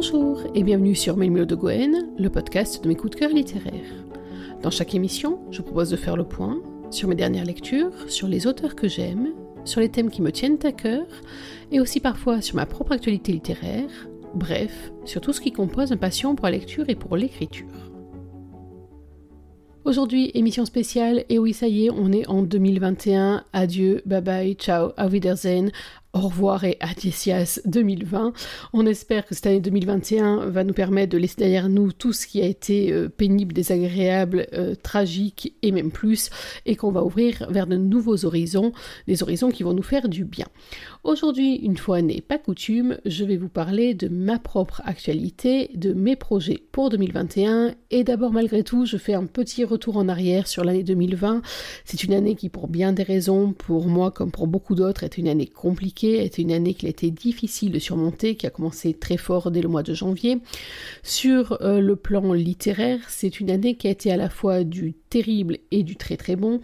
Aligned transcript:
Bonjour 0.00 0.40
et 0.54 0.62
bienvenue 0.62 0.94
sur 0.94 1.16
Mémio 1.16 1.44
de 1.44 1.56
Gwen, 1.56 2.10
le 2.16 2.30
podcast 2.30 2.84
de 2.84 2.88
mes 2.88 2.94
coups 2.94 3.16
de 3.16 3.18
cœur 3.18 3.30
littéraires. 3.30 4.04
Dans 4.62 4.70
chaque 4.70 4.94
émission, 4.94 5.40
je 5.50 5.60
propose 5.60 5.90
de 5.90 5.96
faire 5.96 6.16
le 6.16 6.22
point 6.22 6.62
sur 6.92 7.08
mes 7.08 7.16
dernières 7.16 7.44
lectures, 7.44 7.90
sur 8.08 8.28
les 8.28 8.46
auteurs 8.46 8.76
que 8.76 8.86
j'aime, 8.86 9.30
sur 9.64 9.80
les 9.80 9.88
thèmes 9.88 10.12
qui 10.12 10.22
me 10.22 10.30
tiennent 10.30 10.60
à 10.62 10.70
cœur, 10.70 11.04
et 11.72 11.80
aussi 11.80 11.98
parfois 11.98 12.40
sur 12.40 12.54
ma 12.54 12.64
propre 12.64 12.92
actualité 12.92 13.32
littéraire, 13.32 13.90
bref, 14.36 14.92
sur 15.04 15.20
tout 15.20 15.32
ce 15.32 15.40
qui 15.40 15.50
compose 15.50 15.90
une 15.90 15.98
passion 15.98 16.36
pour 16.36 16.46
la 16.46 16.52
lecture 16.52 16.88
et 16.88 16.94
pour 16.94 17.16
l'écriture. 17.16 17.66
Aujourd'hui, 19.84 20.30
émission 20.34 20.64
spéciale, 20.64 21.24
et 21.28 21.40
oui, 21.40 21.52
ça 21.52 21.66
y 21.66 21.86
est, 21.86 21.90
on 21.90 22.12
est 22.12 22.28
en 22.28 22.42
2021. 22.42 23.42
Adieu, 23.52 24.02
bye 24.06 24.20
bye, 24.20 24.54
ciao, 24.54 24.92
auf 24.96 25.10
Wiedersehen 25.10 25.72
au 26.14 26.20
revoir 26.20 26.64
et 26.64 26.76
Adiesias 26.80 27.60
2020. 27.66 28.32
On 28.72 28.86
espère 28.86 29.26
que 29.26 29.34
cette 29.34 29.46
année 29.46 29.60
2021 29.60 30.46
va 30.46 30.64
nous 30.64 30.72
permettre 30.72 31.12
de 31.12 31.18
laisser 31.18 31.36
derrière 31.36 31.68
nous 31.68 31.92
tout 31.92 32.12
ce 32.12 32.26
qui 32.26 32.40
a 32.40 32.46
été 32.46 32.92
euh, 32.92 33.08
pénible, 33.08 33.52
désagréable, 33.52 34.46
euh, 34.54 34.74
tragique 34.74 35.54
et 35.62 35.70
même 35.70 35.90
plus, 35.90 36.30
et 36.64 36.76
qu'on 36.76 36.90
va 36.90 37.04
ouvrir 37.04 37.46
vers 37.50 37.66
de 37.66 37.76
nouveaux 37.76 38.24
horizons, 38.24 38.72
des 39.06 39.22
horizons 39.22 39.50
qui 39.50 39.62
vont 39.62 39.74
nous 39.74 39.82
faire 39.82 40.08
du 40.08 40.24
bien. 40.24 40.46
Aujourd'hui, 41.04 41.56
une 41.56 41.76
fois 41.76 42.00
n'est 42.00 42.22
pas 42.22 42.38
coutume, 42.38 42.98
je 43.04 43.24
vais 43.24 43.36
vous 43.36 43.48
parler 43.48 43.94
de 43.94 44.08
ma 44.08 44.38
propre 44.38 44.80
actualité, 44.86 45.70
de 45.74 45.92
mes 45.92 46.16
projets 46.16 46.62
pour 46.72 46.88
2021, 46.88 47.74
et 47.90 48.02
d'abord 48.02 48.32
malgré 48.32 48.64
tout, 48.64 48.86
je 48.86 48.96
fais 48.96 49.14
un 49.14 49.26
petit 49.26 49.64
retour 49.64 49.98
en 49.98 50.08
arrière 50.08 50.48
sur 50.48 50.64
l'année 50.64 50.84
2020. 50.84 51.42
C'est 51.84 52.02
une 52.02 52.14
année 52.14 52.34
qui, 52.34 52.48
pour 52.48 52.68
bien 52.68 52.92
des 52.92 53.02
raisons, 53.02 53.52
pour 53.52 53.86
moi 53.88 54.10
comme 54.10 54.30
pour 54.30 54.46
beaucoup 54.46 54.74
d'autres, 54.74 55.04
est 55.04 55.18
une 55.18 55.28
année 55.28 55.46
compliquée 55.46 55.97
était 56.06 56.42
une 56.42 56.52
année 56.52 56.74
qui 56.74 56.86
a 56.86 56.88
été 56.88 57.10
difficile 57.10 57.72
de 57.72 57.78
surmonter, 57.78 58.34
qui 58.34 58.46
a 58.46 58.50
commencé 58.50 58.94
très 58.94 59.16
fort 59.16 59.50
dès 59.50 59.62
le 59.62 59.68
mois 59.68 59.82
de 59.82 59.94
janvier. 59.94 60.38
Sur 61.02 61.60
euh, 61.62 61.80
le 61.80 61.96
plan 61.96 62.32
littéraire, 62.32 63.00
c'est 63.08 63.40
une 63.40 63.50
année 63.50 63.74
qui 63.74 63.88
a 63.88 63.90
été 63.90 64.10
à 64.12 64.16
la 64.16 64.28
fois 64.28 64.64
du 64.64 64.94
terrible 65.08 65.58
et 65.70 65.82
du 65.82 65.96
très 65.96 66.16
très 66.16 66.36
bon, 66.36 66.60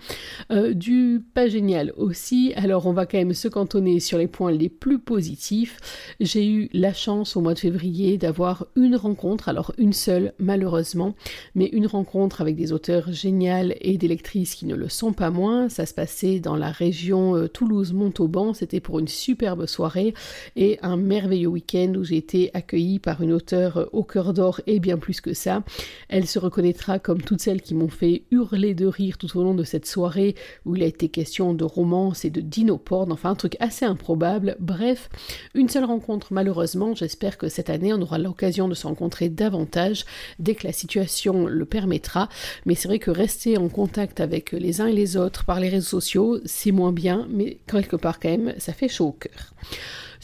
euh, 0.51 0.75
du 0.75 1.23
pas 1.35 1.49
génial 1.49 1.93
aussi. 1.97 2.53
Alors 2.57 2.87
on 2.87 2.93
va 2.93 3.07
quand 3.07 3.19
même 3.19 3.35
se 3.35 3.49
cantonner 3.49 4.01
sur 4.01 4.19
les 4.19 4.27
points 4.27 4.53
les 4.53 4.69
plus 4.69 4.99
positifs. 4.99 5.79
J'ai 6.21 6.47
eu 6.47 6.69
la 6.73 6.93
chance 6.93 7.37
au 7.37 7.41
mois 7.41 7.55
de 7.55 7.59
février 7.59 8.19
d'avoir 8.19 8.67
une 8.77 8.97
rencontre, 8.97 9.48
alors 9.48 9.73
une 9.79 9.93
seule 9.93 10.35
malheureusement, 10.39 11.15
mais 11.55 11.67
une 11.67 11.87
rencontre 11.87 12.41
avec 12.41 12.57
des 12.57 12.73
auteurs 12.73 13.13
géniales 13.13 13.75
et 13.81 13.97
des 13.98 14.09
lectrices 14.09 14.55
qui 14.55 14.67
ne 14.67 14.75
le 14.75 14.89
sont 14.89 15.13
pas 15.13 15.31
moins. 15.31 15.69
Ça 15.69 15.87
se 15.87 15.95
passait 15.95 16.41
dans 16.41 16.57
la 16.57 16.71
région 16.71 17.37
euh, 17.37 17.48
Toulouse-Montauban, 17.48 18.55
c'était 18.55 18.81
pour 18.81 18.98
une 18.98 19.09
superbe 19.25 19.64
soirée 19.67 20.12
et 20.55 20.78
un 20.83 20.98
merveilleux 20.98 21.48
week-end 21.48 21.94
où 21.97 22.05
j'ai 22.05 22.19
été 22.19 22.50
accueillie 22.53 22.98
par 22.98 23.22
une 23.22 23.33
auteure 23.33 23.89
au 23.92 24.05
cœur 24.05 24.34
d'or 24.34 24.61
et 24.67 24.80
bien 24.80 24.98
plus 24.98 25.22
que 25.22 25.33
ça. 25.33 25.62
Elle 26.11 26.27
se 26.27 26.39
reconnaîtra 26.39 26.98
comme 26.98 27.22
toutes 27.22 27.41
celles 27.41 27.62
qui 27.62 27.75
m'ont 27.75 27.89
fait 27.89 28.25
hurler 28.30 28.75
de 28.75 28.86
rire 28.86 29.17
tout 29.17 29.34
au 29.39 29.42
long 29.42 29.55
de 29.55 29.64
cette 29.64 29.86
soirée 29.86 30.34
où 30.67 30.77
il 30.77 30.83
a 30.83 30.86
été 30.86 31.08
question 31.08 31.55
de 31.55 31.64
romance 31.64 32.27
et 32.27 32.30
de 32.30 32.42
dinoporn, 32.42 33.12
enfin 33.12 33.30
un 33.30 33.34
truc 33.34 33.56
assez 33.61 33.86
improbable. 33.86 34.56
Bref, 34.61 35.08
une 35.55 35.70
seule 35.70 35.84
rencontre 35.84 36.33
malheureusement. 36.33 36.95
J'espère 36.95 37.39
que 37.39 37.48
cette 37.48 37.70
année 37.70 37.95
on 37.95 38.02
aura 38.02 38.19
l'occasion 38.19 38.69
de 38.69 38.75
se 38.75 38.86
rencontrer 38.86 39.30
davantage 39.30 40.05
dès 40.39 40.55
que 40.55 40.67
la 40.67 40.72
situation 40.72 41.47
le 41.47 41.64
permettra. 41.64 42.28
Mais 42.67 42.75
c'est 42.75 42.89
vrai 42.89 42.98
que 42.98 43.11
rester 43.11 43.56
en 43.56 43.70
contact 43.70 44.20
avec 44.20 44.52
les 44.52 44.83
uns 44.83 44.86
et 44.86 44.92
les 44.92 45.17
autres 45.17 45.47
par 45.47 45.61
les 45.61 45.70
réseaux 45.70 46.00
sociaux, 46.00 46.41
c'est 46.45 46.72
moins 46.72 46.92
bien, 46.92 47.27
mais 47.30 47.58
quelque 47.67 47.97
part 47.97 48.20
quand 48.20 48.28
même, 48.28 48.55
ça 48.58 48.75
fait 48.75 48.89
chaud 48.89 49.14
au 49.15 49.19
cœur. 49.19 49.55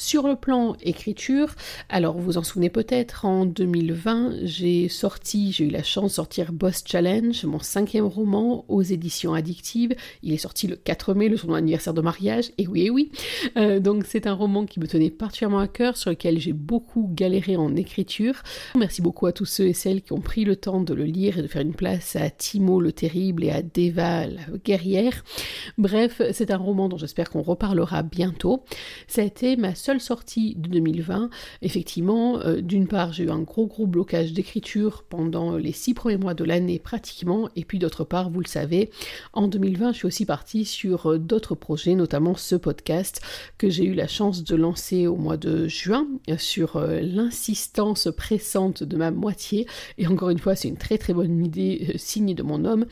Sur 0.01 0.27
le 0.27 0.35
plan 0.35 0.77
écriture, 0.83 1.55
alors 1.91 2.17
vous 2.17 2.39
en 2.39 2.43
souvenez 2.43 2.71
peut-être, 2.71 3.27
en 3.27 3.45
2020, 3.45 4.33
j'ai 4.45 4.89
sorti, 4.89 5.53
j'ai 5.53 5.67
eu 5.67 5.69
la 5.69 5.83
chance 5.83 6.13
de 6.13 6.15
sortir 6.15 6.55
Boss 6.55 6.83
Challenge, 6.87 7.45
mon 7.45 7.59
cinquième 7.59 8.07
roman 8.07 8.65
aux 8.69 8.81
éditions 8.81 9.35
addictives. 9.35 9.95
Il 10.23 10.33
est 10.33 10.39
sorti 10.39 10.69
le 10.69 10.77
4 10.77 11.13
mai, 11.13 11.29
le 11.29 11.37
jour 11.37 11.49
de 11.49 11.51
mon 11.51 11.59
anniversaire 11.59 11.93
de 11.93 12.01
mariage, 12.01 12.51
et 12.57 12.67
oui, 12.67 12.87
et 12.87 12.91
oui. 12.91 13.13
Euh, 13.59 13.79
donc 13.79 14.07
c'est 14.07 14.27
un 14.27 14.33
roman 14.33 14.65
qui 14.65 14.81
me 14.81 14.87
tenait 14.87 15.11
particulièrement 15.11 15.59
à 15.59 15.69
cœur, 15.69 15.99
sur 15.99 16.09
lequel 16.09 16.41
j'ai 16.41 16.55
beaucoup 16.55 17.11
galéré 17.13 17.57
en 17.57 17.77
écriture. 17.77 18.43
Merci 18.79 19.03
beaucoup 19.03 19.27
à 19.27 19.33
tous 19.33 19.45
ceux 19.45 19.67
et 19.67 19.75
celles 19.75 20.01
qui 20.01 20.15
ont 20.15 20.23
pris 20.23 20.47
le 20.47 20.57
temps 20.57 20.81
de 20.81 20.95
le 20.95 21.05
lire 21.05 21.39
et 21.39 21.43
de 21.43 21.47
faire 21.47 21.61
une 21.61 21.75
place 21.75 22.17
à 22.17 22.31
Timo 22.31 22.81
le 22.81 22.93
terrible 22.93 23.45
et 23.45 23.51
à 23.51 23.61
Deva 23.61 24.27
la 24.27 24.41
guerrière. 24.65 25.25
Bref, 25.77 26.23
c'est 26.33 26.51
un 26.51 26.57
roman 26.57 26.89
dont 26.89 26.97
j'espère 26.97 27.29
qu'on 27.29 27.43
reparlera 27.43 28.03
bientôt. 28.03 28.65
Ça 29.07 29.25
ma 29.59 29.75
sortie 29.99 30.55
de 30.57 30.69
2020, 30.69 31.31
effectivement, 31.63 32.39
euh, 32.39 32.61
d'une 32.61 32.87
part, 32.87 33.13
j'ai 33.13 33.25
eu 33.25 33.31
un 33.31 33.41
gros 33.41 33.67
gros 33.67 33.87
blocage 33.87 34.33
d'écriture 34.33 35.05
pendant 35.09 35.57
les 35.57 35.73
six 35.73 35.95
premiers 35.95 36.17
mois 36.17 36.35
de 36.35 36.45
l'année 36.45 36.79
pratiquement, 36.79 37.49
et 37.57 37.65
puis 37.65 37.79
d'autre 37.79 38.05
part, 38.05 38.31
vous 38.31 38.41
le 38.41 38.47
savez, 38.47 38.91
en 39.33 39.49
2020, 39.49 39.93
je 39.93 39.99
suis 39.99 40.07
aussi 40.07 40.27
partie 40.27 40.65
sur 40.65 41.11
euh, 41.13 41.19
d'autres 41.19 41.55
projets, 41.55 41.95
notamment 41.95 42.37
ce 42.37 42.55
podcast 42.55 43.21
que 43.59 43.69
j'ai 43.69 43.85
eu 43.85 43.95
la 43.95 44.07
chance 44.07 44.45
de 44.45 44.55
lancer 44.55 45.07
au 45.07 45.17
mois 45.17 45.37
de 45.37 45.67
juin 45.67 46.07
euh, 46.29 46.37
sur 46.39 46.79
l'insistance 46.81 48.09
pressante 48.17 48.85
de 48.85 48.97
ma 48.97 49.11
moitié, 49.11 49.67
et 49.99 50.07
encore 50.07 50.31
une 50.31 50.39
fois, 50.39 50.55
c'est 50.55 50.69
une 50.69 50.77
très 50.77 50.99
très 50.99 51.13
bonne 51.13 51.45
idée 51.45 51.95
signée 51.97 52.35
de 52.35 52.43
mon 52.43 52.65
homme, 52.65 52.87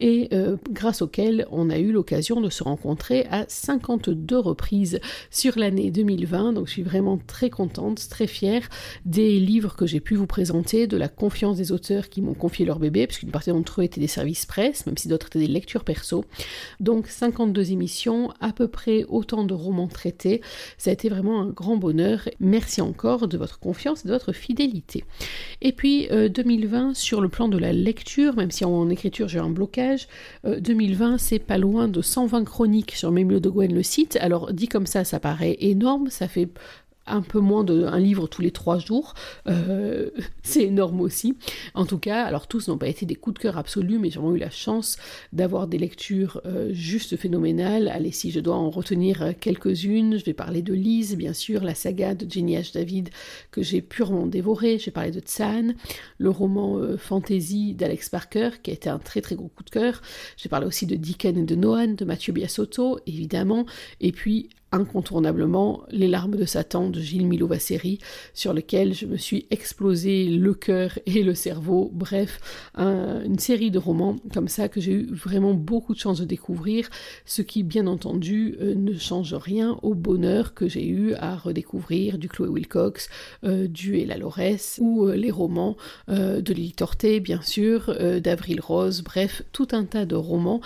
et 0.00 0.28
grâce 0.70 1.02
auquel 1.02 1.46
on 1.50 1.70
a 1.70 1.78
eu 1.78 1.92
l'occasion 1.92 2.40
de 2.40 2.50
se 2.50 2.62
rencontrer 2.62 3.26
à 3.30 3.44
52 3.48 4.38
reprises 4.38 5.00
sur 5.30 5.58
l'année 5.58 5.90
2020 5.90 6.41
donc 6.50 6.66
je 6.66 6.72
suis 6.72 6.82
vraiment 6.82 7.18
très 7.18 7.50
contente, 7.50 8.08
très 8.08 8.26
fière 8.26 8.68
des 9.04 9.38
livres 9.38 9.76
que 9.76 9.86
j'ai 9.86 10.00
pu 10.00 10.16
vous 10.16 10.26
présenter, 10.26 10.86
de 10.86 10.96
la 10.96 11.08
confiance 11.08 11.56
des 11.56 11.70
auteurs 11.70 12.08
qui 12.08 12.22
m'ont 12.22 12.34
confié 12.34 12.64
leur 12.64 12.78
bébé, 12.78 13.06
puisqu'une 13.06 13.30
partie 13.30 13.50
d'entre 13.50 13.80
eux 13.80 13.84
étaient 13.84 14.00
des 14.00 14.08
services 14.08 14.46
presse, 14.46 14.86
même 14.86 14.96
si 14.96 15.08
d'autres 15.08 15.26
étaient 15.26 15.38
des 15.38 15.46
lectures 15.46 15.84
perso. 15.84 16.24
Donc 16.80 17.06
52 17.06 17.72
émissions, 17.72 18.32
à 18.40 18.52
peu 18.52 18.66
près 18.68 19.04
autant 19.08 19.44
de 19.44 19.54
romans 19.54 19.88
traités. 19.88 20.40
Ça 20.78 20.90
a 20.90 20.92
été 20.92 21.08
vraiment 21.08 21.40
un 21.40 21.48
grand 21.48 21.76
bonheur. 21.76 22.28
Merci 22.40 22.80
encore 22.80 23.28
de 23.28 23.36
votre 23.36 23.58
confiance 23.58 24.04
et 24.04 24.08
de 24.08 24.12
votre 24.12 24.32
fidélité. 24.32 25.04
Et 25.60 25.72
puis 25.72 26.08
2020, 26.08 26.90
euh, 26.90 26.94
sur 26.94 27.20
le 27.20 27.28
plan 27.28 27.48
de 27.48 27.58
la 27.58 27.72
lecture, 27.72 28.34
même 28.36 28.50
si 28.50 28.64
en 28.64 28.88
écriture 28.88 29.28
j'ai 29.28 29.38
un 29.38 29.50
blocage, 29.50 30.08
2020 30.44 31.14
euh, 31.14 31.16
c'est 31.18 31.38
pas 31.38 31.58
loin 31.58 31.88
de 31.88 32.00
120 32.00 32.44
chroniques 32.44 32.92
sur 32.92 33.10
Mémio 33.10 33.40
de 33.40 33.48
Gwen 33.48 33.74
le 33.74 33.82
site. 33.82 34.16
Alors 34.20 34.52
dit 34.52 34.68
comme 34.68 34.86
ça, 34.86 35.04
ça 35.04 35.20
paraît 35.20 35.56
énorme, 35.60 36.08
ça 36.08 36.21
fait 36.28 36.48
un 37.06 37.22
peu 37.22 37.40
moins 37.40 37.64
d'un 37.64 37.98
livre 37.98 38.26
tous 38.26 38.42
les 38.42 38.50
trois 38.50 38.78
jours. 38.78 39.14
Euh, 39.48 40.10
c'est 40.42 40.64
énorme 40.64 41.00
aussi. 41.00 41.36
En 41.74 41.86
tout 41.86 41.98
cas, 41.98 42.24
alors 42.24 42.46
tous 42.46 42.68
n'ont 42.68 42.78
pas 42.78 42.88
été 42.88 43.06
des 43.06 43.14
coups 43.14 43.34
de 43.34 43.40
cœur 43.40 43.58
absolus, 43.58 43.98
mais 43.98 44.10
j'ai 44.10 44.18
vraiment 44.18 44.34
eu 44.34 44.38
la 44.38 44.50
chance 44.50 44.96
d'avoir 45.32 45.66
des 45.66 45.78
lectures 45.78 46.40
euh, 46.46 46.70
juste 46.72 47.16
phénoménales. 47.16 47.88
Allez, 47.88 48.12
si 48.12 48.30
je 48.30 48.40
dois 48.40 48.56
en 48.56 48.70
retenir 48.70 49.22
euh, 49.22 49.32
quelques-unes, 49.38 50.18
je 50.18 50.24
vais 50.24 50.32
parler 50.32 50.62
de 50.62 50.74
Lise, 50.74 51.16
bien 51.16 51.32
sûr, 51.32 51.62
la 51.62 51.74
saga 51.74 52.14
de 52.14 52.30
Jenny 52.30 52.56
H. 52.56 52.74
David 52.74 53.10
que 53.50 53.62
j'ai 53.62 53.82
purement 53.82 54.26
dévoré. 54.26 54.78
J'ai 54.78 54.90
parlé 54.90 55.10
de 55.10 55.20
Tsan, 55.20 55.74
le 56.18 56.30
roman 56.30 56.78
fantasy 56.96 57.74
d'Alex 57.74 58.08
Parker 58.08 58.50
qui 58.62 58.70
a 58.70 58.74
été 58.74 58.88
un 58.88 58.98
très 58.98 59.20
très 59.20 59.34
gros 59.34 59.48
coup 59.48 59.64
de 59.64 59.70
cœur. 59.70 60.00
J'ai 60.36 60.48
parlé 60.48 60.66
aussi 60.66 60.86
de 60.86 60.96
Dickens 60.96 61.38
et 61.38 61.42
de 61.42 61.54
Noan, 61.54 61.94
de 61.94 62.04
Mathieu 62.04 62.32
Biasotto, 62.32 63.00
évidemment. 63.06 63.66
Et 64.00 64.12
puis 64.12 64.48
incontournablement 64.72 65.82
Les 65.90 66.08
larmes 66.08 66.36
de 66.36 66.44
Satan 66.44 66.88
de 66.88 67.00
Gilles 67.00 67.26
Milovaceri, 67.26 67.98
sur 68.34 68.52
lequel 68.52 68.94
je 68.94 69.06
me 69.06 69.16
suis 69.16 69.46
explosé 69.50 70.26
le 70.26 70.54
cœur 70.54 70.98
et 71.06 71.22
le 71.22 71.34
cerveau. 71.34 71.90
Bref, 71.92 72.40
une 72.76 73.38
série 73.38 73.70
de 73.70 73.78
romans 73.78 74.16
comme 74.32 74.48
ça 74.48 74.68
que 74.68 74.80
j'ai 74.80 74.92
eu 74.92 75.08
vraiment 75.12 75.54
beaucoup 75.54 75.94
de 75.94 75.98
chance 75.98 76.20
de 76.20 76.24
découvrir, 76.24 76.88
ce 77.24 77.42
qui, 77.42 77.62
bien 77.62 77.86
entendu, 77.86 78.56
euh, 78.60 78.74
ne 78.74 78.96
change 78.96 79.34
rien 79.34 79.78
au 79.82 79.94
bonheur 79.94 80.54
que 80.54 80.68
j'ai 80.68 80.86
eu 80.86 81.14
à 81.14 81.36
redécouvrir 81.36 82.18
du 82.18 82.28
Chloé 82.28 82.48
Wilcox, 82.48 83.08
euh, 83.44 83.68
du 83.68 83.98
Ella 83.98 84.16
Lorès, 84.16 84.78
ou 84.80 85.06
euh, 85.06 85.14
les 85.14 85.30
romans 85.30 85.76
de 86.08 86.52
Lily 86.52 86.72
Torté, 86.72 87.20
bien 87.20 87.40
sûr, 87.42 87.94
d'Avril 88.22 88.60
Rose, 88.60 89.02
bref, 89.02 89.42
tout 89.52 89.68
un 89.72 89.84
tas 89.84 90.04
de 90.04 90.14
romans 90.14 90.60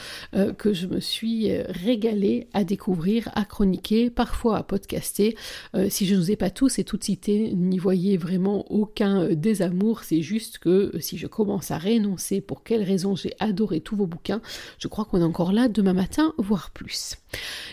que 0.59 0.73
je 0.73 0.87
me 0.87 1.00
suis 1.00 1.50
régalée 1.69 2.49
à 2.52 2.64
découvrir, 2.64 3.31
à 3.35 3.44
chroniquer 3.44 3.96
parfois 4.15 4.59
à 4.59 4.63
podcaster. 4.63 5.37
Euh, 5.75 5.89
si 5.91 6.07
je 6.07 6.15
ne 6.15 6.21
vous 6.21 6.31
ai 6.31 6.37
pas 6.37 6.51
tous 6.51 6.79
et 6.79 6.85
toutes 6.85 7.05
cités, 7.05 7.53
n'y 7.55 7.79
voyez 7.79 8.17
vraiment 8.17 8.71
aucun 8.71 9.23
euh, 9.23 9.35
désamour, 9.35 10.03
c'est 10.05 10.23
juste 10.23 10.59
que 10.59 10.93
euh, 10.95 11.01
si 11.01 11.19
je 11.19 11.27
commence 11.27 11.71
à 11.71 11.79
réénoncer 11.79 12.41
pour 12.41 12.63
quelles 12.63 12.83
raisons 12.83 13.15
j'ai 13.17 13.33
adoré 13.39 13.81
tous 13.81 13.97
vos 13.97 14.07
bouquins, 14.07 14.41
je 14.79 14.89
crois 14.89 15.05
qu'on 15.05 15.21
est 15.21 15.25
encore 15.25 15.53
là 15.53 15.69
demain 15.69 15.93
matin, 15.93 16.35
voire 16.39 16.71
plus. 16.71 17.17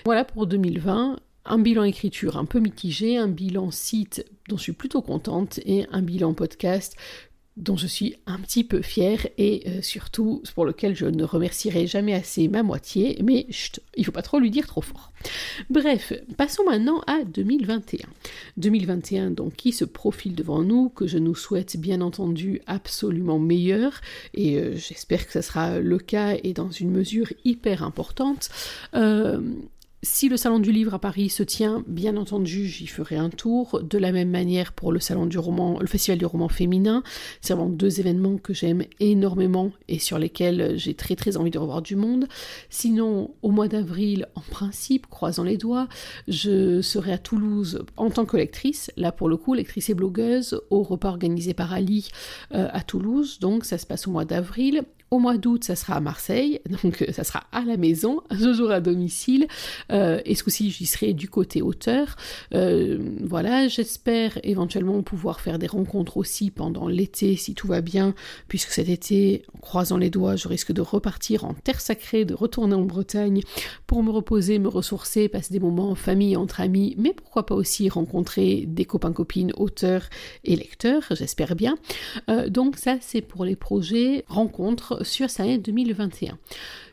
Voilà 0.05 0.23
pour 0.23 0.47
2020 0.47 1.17
un 1.45 1.59
bilan 1.59 1.83
écriture 1.83 2.37
un 2.37 2.45
peu 2.45 2.59
mitigé, 2.59 3.17
un 3.17 3.27
bilan 3.27 3.69
site 3.71 4.25
dont 4.47 4.57
je 4.57 4.63
suis 4.63 4.71
plutôt 4.71 5.01
contente 5.01 5.59
et 5.65 5.85
un 5.91 6.01
bilan 6.01 6.33
podcast 6.33 6.95
dont 7.55 7.77
je 7.77 7.87
suis 7.87 8.15
un 8.25 8.39
petit 8.39 8.63
peu 8.63 8.81
fière 8.81 9.27
et 9.37 9.63
euh, 9.67 9.81
surtout 9.81 10.41
pour 10.55 10.65
lequel 10.65 10.95
je 10.95 11.05
ne 11.05 11.23
remercierai 11.23 11.85
jamais 11.85 12.13
assez 12.13 12.47
ma 12.47 12.63
moitié, 12.63 13.19
mais 13.23 13.45
chut, 13.51 13.79
il 13.95 14.05
faut 14.05 14.11
pas 14.11 14.23
trop 14.23 14.39
lui 14.39 14.49
dire 14.49 14.65
trop 14.65 14.81
fort. 14.81 15.11
Bref, 15.69 16.13
passons 16.35 16.63
maintenant 16.65 17.01
à 17.05 17.23
2021. 17.23 18.07
2021 18.57 19.31
donc 19.31 19.55
qui 19.55 19.71
se 19.71 19.85
profile 19.85 20.35
devant 20.35 20.63
nous, 20.63 20.89
que 20.89 21.05
je 21.05 21.17
nous 21.17 21.35
souhaite 21.35 21.77
bien 21.77 22.01
entendu 22.01 22.61
absolument 22.65 23.39
meilleur 23.39 24.01
et 24.33 24.57
euh, 24.57 24.75
j'espère 24.75 25.25
que 25.25 25.33
ça 25.33 25.41
sera 25.41 25.79
le 25.79 25.97
cas 25.99 26.35
et 26.43 26.53
dans 26.53 26.71
une 26.71 26.91
mesure 26.91 27.31
hyper 27.45 27.83
importante. 27.83 28.49
Euh, 28.95 29.41
si 30.03 30.27
le 30.27 30.35
salon 30.35 30.59
du 30.59 30.73
livre 30.73 30.93
à 30.93 30.99
Paris 30.99 31.29
se 31.29 31.43
tient, 31.43 31.83
bien 31.87 32.17
entendu, 32.17 32.67
j'y 32.67 32.87
ferai 32.87 33.15
un 33.15 33.29
tour. 33.29 33.81
De 33.81 33.97
la 33.97 34.11
même 34.11 34.29
manière 34.29 34.73
pour 34.73 34.91
le 34.91 34.99
salon 34.99 35.25
du 35.25 35.39
roman, 35.39 35.79
le 35.79 35.87
festival 35.87 36.19
du 36.19 36.25
roman 36.25 36.49
féminin. 36.49 37.03
C'est 37.39 37.53
vraiment 37.53 37.69
deux 37.69 38.01
événements 38.01 38.37
que 38.37 38.53
j'aime 38.53 38.83
énormément 38.99 39.71
et 39.87 39.99
sur 39.99 40.19
lesquels 40.19 40.73
j'ai 40.77 40.93
très 40.93 41.15
très 41.15 41.37
envie 41.37 41.51
de 41.51 41.57
revoir 41.57 41.81
du 41.81 41.95
monde. 41.95 42.27
Sinon, 42.69 43.31
au 43.41 43.51
mois 43.51 43.69
d'avril, 43.69 44.27
en 44.35 44.41
principe, 44.41 45.07
croisant 45.07 45.43
les 45.43 45.57
doigts, 45.57 45.87
je 46.27 46.81
serai 46.81 47.13
à 47.13 47.17
Toulouse 47.17 47.85
en 47.95 48.09
tant 48.09 48.25
que 48.25 48.35
lectrice. 48.35 48.91
Là 48.97 49.13
pour 49.13 49.29
le 49.29 49.37
coup, 49.37 49.53
lectrice 49.53 49.89
et 49.89 49.93
blogueuse 49.93 50.61
au 50.69 50.83
repas 50.83 51.09
organisé 51.09 51.53
par 51.53 51.71
Ali 51.71 52.09
euh, 52.53 52.67
à 52.73 52.81
Toulouse. 52.81 53.39
Donc 53.39 53.63
ça 53.63 53.77
se 53.77 53.85
passe 53.85 54.05
au 54.05 54.11
mois 54.11 54.25
d'avril. 54.25 54.83
Au 55.13 55.19
mois 55.19 55.37
d'août, 55.37 55.63
ça 55.63 55.75
sera 55.75 55.93
à 55.93 55.99
Marseille, 55.99 56.59
donc 56.83 57.03
euh, 57.03 57.11
ça 57.11 57.23
sera 57.23 57.43
à 57.51 57.61
la 57.61 57.77
maison, 57.77 58.23
je 58.31 58.51
jouerai 58.51 58.73
à 58.73 58.81
domicile, 58.81 59.45
euh, 59.91 60.19
et 60.25 60.33
ce 60.33 60.43
coup-ci, 60.43 60.71
j'y 60.71 60.87
serai 60.87 61.13
du 61.13 61.29
côté 61.29 61.61
auteur. 61.61 62.15
Euh, 62.55 62.97
voilà, 63.21 63.67
j'espère 63.67 64.39
éventuellement 64.41 65.03
pouvoir 65.03 65.39
faire 65.39 65.59
des 65.59 65.67
rencontres 65.67 66.17
aussi 66.17 66.49
pendant 66.49 66.87
l'été, 66.87 67.35
si 67.35 67.53
tout 67.53 67.67
va 67.67 67.81
bien, 67.81 68.15
puisque 68.47 68.71
cet 68.71 68.89
été, 68.89 69.43
en 69.55 69.59
croisant 69.59 69.97
les 69.97 70.09
doigts, 70.09 70.35
je 70.35 70.47
risque 70.47 70.71
de 70.71 70.81
repartir 70.81 71.45
en 71.45 71.53
terre 71.53 71.79
sacrée, 71.79 72.25
de 72.25 72.33
retourner 72.33 72.73
en 72.73 72.81
Bretagne 72.81 73.41
pour 73.85 74.01
me 74.01 74.09
reposer, 74.09 74.57
me 74.57 74.67
ressourcer, 74.67 75.29
passer 75.29 75.53
des 75.53 75.59
moments 75.59 75.91
en 75.91 75.95
famille, 75.95 76.35
entre 76.35 76.59
amis, 76.59 76.95
mais 76.97 77.13
pourquoi 77.13 77.45
pas 77.45 77.53
aussi 77.53 77.87
rencontrer 77.87 78.63
des 78.67 78.85
copains-copines, 78.85 79.51
auteurs 79.57 80.09
et 80.43 80.55
lecteurs, 80.55 81.03
j'espère 81.11 81.55
bien. 81.55 81.77
donc 82.47 82.77
ça, 82.77 82.97
c'est 82.99 83.21
pour 83.21 83.45
les 83.45 83.55
projets 83.55 84.25
rencontres 84.27 85.02
sur 85.03 85.29
cette 85.29 85.41
année 85.41 85.57
2021. 85.57 86.37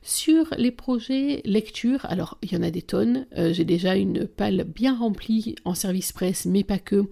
Sur 0.03 0.55
les 0.57 0.71
projets 0.71 1.43
lecture, 1.45 2.07
alors 2.07 2.39
il 2.43 2.53
y 2.53 2.57
en 2.57 2.63
a 2.63 2.71
des 2.71 2.81
tonnes. 2.81 3.27
Euh, 3.37 3.53
j'ai 3.53 3.67
déjà 3.67 3.97
une 3.97 4.27
palle 4.27 4.65
bien 4.65 4.97
remplie 4.97 5.57
en 5.67 5.75
service 5.75 6.13
presse, 6.13 6.47
mais 6.47 6.65
pas 6.65 6.79
que, 6.79 7.05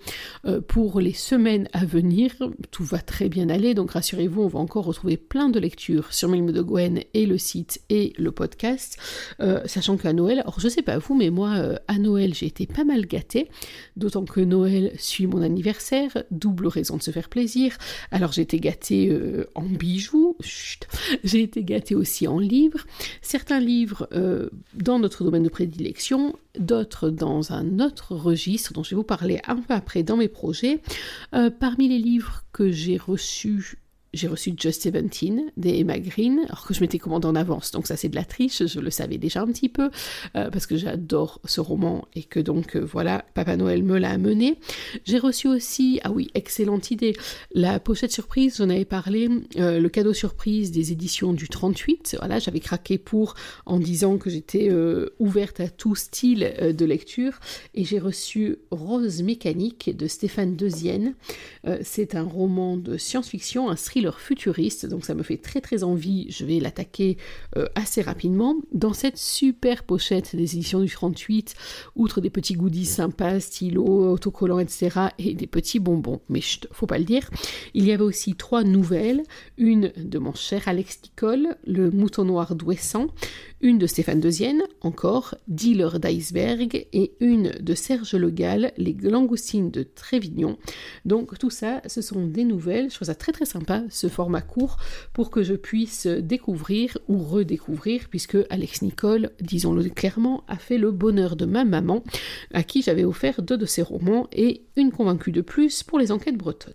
euh, 0.46 0.62
pour 0.62 0.98
les 0.98 1.12
semaines 1.12 1.68
à 1.74 1.84
venir. 1.84 2.32
Tout 2.70 2.84
va 2.84 3.00
très 3.00 3.28
bien 3.28 3.50
aller, 3.50 3.74
donc 3.74 3.90
rassurez-vous, 3.90 4.40
on 4.40 4.48
va 4.48 4.58
encore 4.58 4.86
retrouver 4.86 5.18
plein 5.18 5.50
de 5.50 5.60
lectures 5.60 6.14
sur 6.14 6.30
Milme 6.30 6.50
de 6.50 6.62
Gwen 6.62 7.02
et 7.12 7.26
le 7.26 7.36
site 7.36 7.82
et 7.90 8.14
le 8.16 8.32
podcast. 8.32 8.96
Euh, 9.40 9.60
sachant 9.66 9.98
qu'à 9.98 10.14
Noël, 10.14 10.40
alors 10.40 10.58
je 10.58 10.68
sais 10.68 10.82
pas 10.82 10.96
vous, 10.96 11.14
mais 11.14 11.28
moi 11.28 11.78
à 11.88 11.98
Noël 11.98 12.32
j'ai 12.32 12.46
été 12.46 12.66
pas 12.66 12.84
mal 12.84 13.04
gâtée, 13.04 13.50
d'autant 13.96 14.24
que 14.24 14.40
Noël 14.40 14.92
suit 14.96 15.26
mon 15.26 15.42
anniversaire, 15.42 16.24
double 16.30 16.66
raison 16.66 16.96
de 16.96 17.02
se 17.02 17.10
faire 17.10 17.28
plaisir. 17.28 17.76
Alors 18.10 18.32
j'ai 18.32 18.42
été 18.42 18.58
gâtée 18.58 19.14
en 19.54 19.64
bijoux, 19.64 20.38
j'ai 21.22 21.42
été 21.42 21.64
gâtée 21.64 21.94
aussi 21.94 22.26
en 22.26 22.38
livres 22.38 22.77
certains 23.22 23.60
livres 23.60 24.08
euh, 24.12 24.48
dans 24.74 24.98
notre 24.98 25.24
domaine 25.24 25.42
de 25.42 25.48
prédilection, 25.48 26.36
d'autres 26.58 27.10
dans 27.10 27.52
un 27.52 27.80
autre 27.80 28.14
registre 28.14 28.72
dont 28.72 28.82
je 28.82 28.90
vais 28.90 28.96
vous 28.96 29.02
parler 29.02 29.40
un 29.46 29.56
peu 29.56 29.74
après 29.74 30.02
dans 30.02 30.16
mes 30.16 30.28
projets. 30.28 30.80
Euh, 31.34 31.50
parmi 31.50 31.88
les 31.88 31.98
livres 31.98 32.44
que 32.52 32.70
j'ai 32.70 32.96
reçus 32.96 33.78
j'ai 34.18 34.28
reçu 34.28 34.52
Just 34.56 34.82
Seventeen 34.82 35.50
des 35.56 35.78
Emma 35.78 35.98
Green, 35.98 36.40
alors 36.46 36.66
que 36.66 36.74
je 36.74 36.80
m'étais 36.80 36.98
commandé 36.98 37.26
en 37.28 37.36
avance, 37.36 37.70
donc 37.70 37.86
ça 37.86 37.96
c'est 37.96 38.08
de 38.08 38.16
la 38.16 38.24
triche, 38.24 38.66
je 38.66 38.80
le 38.80 38.90
savais 38.90 39.16
déjà 39.16 39.42
un 39.42 39.46
petit 39.46 39.68
peu, 39.68 39.90
euh, 40.36 40.50
parce 40.50 40.66
que 40.66 40.76
j'adore 40.76 41.40
ce 41.44 41.60
roman 41.60 42.06
et 42.14 42.24
que 42.24 42.40
donc 42.40 42.76
euh, 42.76 42.80
voilà, 42.80 43.24
Papa 43.34 43.56
Noël 43.56 43.82
me 43.82 43.96
l'a 43.98 44.10
amené. 44.10 44.58
J'ai 45.04 45.18
reçu 45.18 45.46
aussi, 45.46 46.00
ah 46.02 46.10
oui, 46.10 46.30
excellente 46.34 46.90
idée, 46.90 47.14
la 47.52 47.78
pochette 47.78 48.12
surprise, 48.12 48.56
j'en 48.58 48.70
avais 48.70 48.84
parlé, 48.84 49.28
euh, 49.56 49.78
le 49.78 49.88
cadeau 49.88 50.12
surprise 50.12 50.72
des 50.72 50.90
éditions 50.90 51.32
du 51.32 51.48
38, 51.48 52.16
voilà, 52.18 52.40
j'avais 52.40 52.60
craqué 52.60 52.98
pour 52.98 53.34
en 53.66 53.78
disant 53.78 54.18
que 54.18 54.30
j'étais 54.30 54.68
ouverte 55.18 55.60
à 55.60 55.68
tout 55.68 55.94
style 55.94 56.52
de 56.76 56.84
lecture, 56.84 57.38
et 57.74 57.84
j'ai 57.84 57.98
reçu 57.98 58.56
Rose 58.70 59.22
mécanique 59.22 59.96
de 59.96 60.06
Stéphane 60.06 60.56
Deuxienne, 60.56 61.14
c'est 61.82 62.14
un 62.14 62.24
roman 62.24 62.76
de 62.76 62.96
science-fiction, 62.96 63.68
un 63.68 63.76
thriller 63.76 64.07
futuriste, 64.16 64.86
donc 64.86 65.04
ça 65.04 65.14
me 65.14 65.22
fait 65.22 65.36
très 65.36 65.60
très 65.60 65.84
envie, 65.84 66.26
je 66.30 66.44
vais 66.44 66.60
l'attaquer 66.60 67.16
euh, 67.56 67.66
assez 67.74 68.02
rapidement. 68.02 68.56
Dans 68.72 68.92
cette 68.92 69.18
super 69.18 69.84
pochette 69.84 70.34
des 70.34 70.54
éditions 70.54 70.80
du 70.80 70.90
38, 70.90 71.54
outre 71.96 72.20
des 72.20 72.30
petits 72.30 72.54
goodies 72.54 72.86
sympas, 72.86 73.40
stylos, 73.40 74.12
autocollants, 74.12 74.58
etc., 74.58 75.08
et 75.18 75.34
des 75.34 75.46
petits 75.46 75.78
bonbons, 75.78 76.20
mais 76.28 76.40
faut 76.72 76.86
pas 76.86 76.98
le 76.98 77.04
dire, 77.04 77.28
il 77.74 77.84
y 77.84 77.92
avait 77.92 78.02
aussi 78.02 78.34
trois 78.34 78.64
nouvelles, 78.64 79.22
une 79.56 79.92
de 79.96 80.18
mon 80.18 80.34
cher 80.34 80.62
Alex 80.66 81.00
Nicole, 81.04 81.56
Le 81.66 81.90
mouton 81.90 82.24
noir 82.24 82.54
d'Ouessant, 82.54 83.08
une 83.60 83.78
de 83.78 83.86
Stéphane 83.86 84.20
Deuxienne, 84.20 84.62
encore, 84.80 85.34
Dealer 85.48 85.98
d'iceberg, 85.98 86.86
et 86.92 87.12
une 87.20 87.50
de 87.60 87.74
Serge 87.74 88.14
Le 88.14 88.30
Gall, 88.30 88.72
Les 88.76 88.96
langoustines 89.02 89.70
de 89.70 89.82
Trévignon. 89.82 90.58
Donc 91.04 91.38
tout 91.38 91.50
ça, 91.50 91.82
ce 91.86 92.02
sont 92.02 92.26
des 92.26 92.44
nouvelles, 92.44 92.90
je 92.90 92.94
trouve 92.94 93.06
ça 93.06 93.14
très 93.14 93.32
très 93.32 93.44
sympa, 93.44 93.82
ce 93.90 94.08
format 94.08 94.40
court, 94.40 94.78
pour 95.12 95.30
que 95.30 95.42
je 95.42 95.54
puisse 95.54 96.06
découvrir 96.06 96.98
ou 97.08 97.18
redécouvrir, 97.18 98.08
puisque 98.10 98.38
Alex 98.50 98.82
Nicole, 98.82 99.30
disons-le 99.40 99.88
clairement, 99.90 100.44
a 100.48 100.56
fait 100.56 100.78
le 100.78 100.90
bonheur 100.90 101.36
de 101.36 101.44
ma 101.44 101.64
maman, 101.64 102.02
à 102.52 102.62
qui 102.62 102.82
j'avais 102.82 103.04
offert 103.04 103.42
deux 103.42 103.58
de 103.58 103.66
ses 103.66 103.82
romans 103.82 104.28
et 104.32 104.62
une 104.76 104.92
convaincue 104.92 105.32
de 105.32 105.40
plus 105.40 105.82
pour 105.82 105.98
les 105.98 106.12
enquêtes 106.12 106.36
bretonnes. 106.36 106.72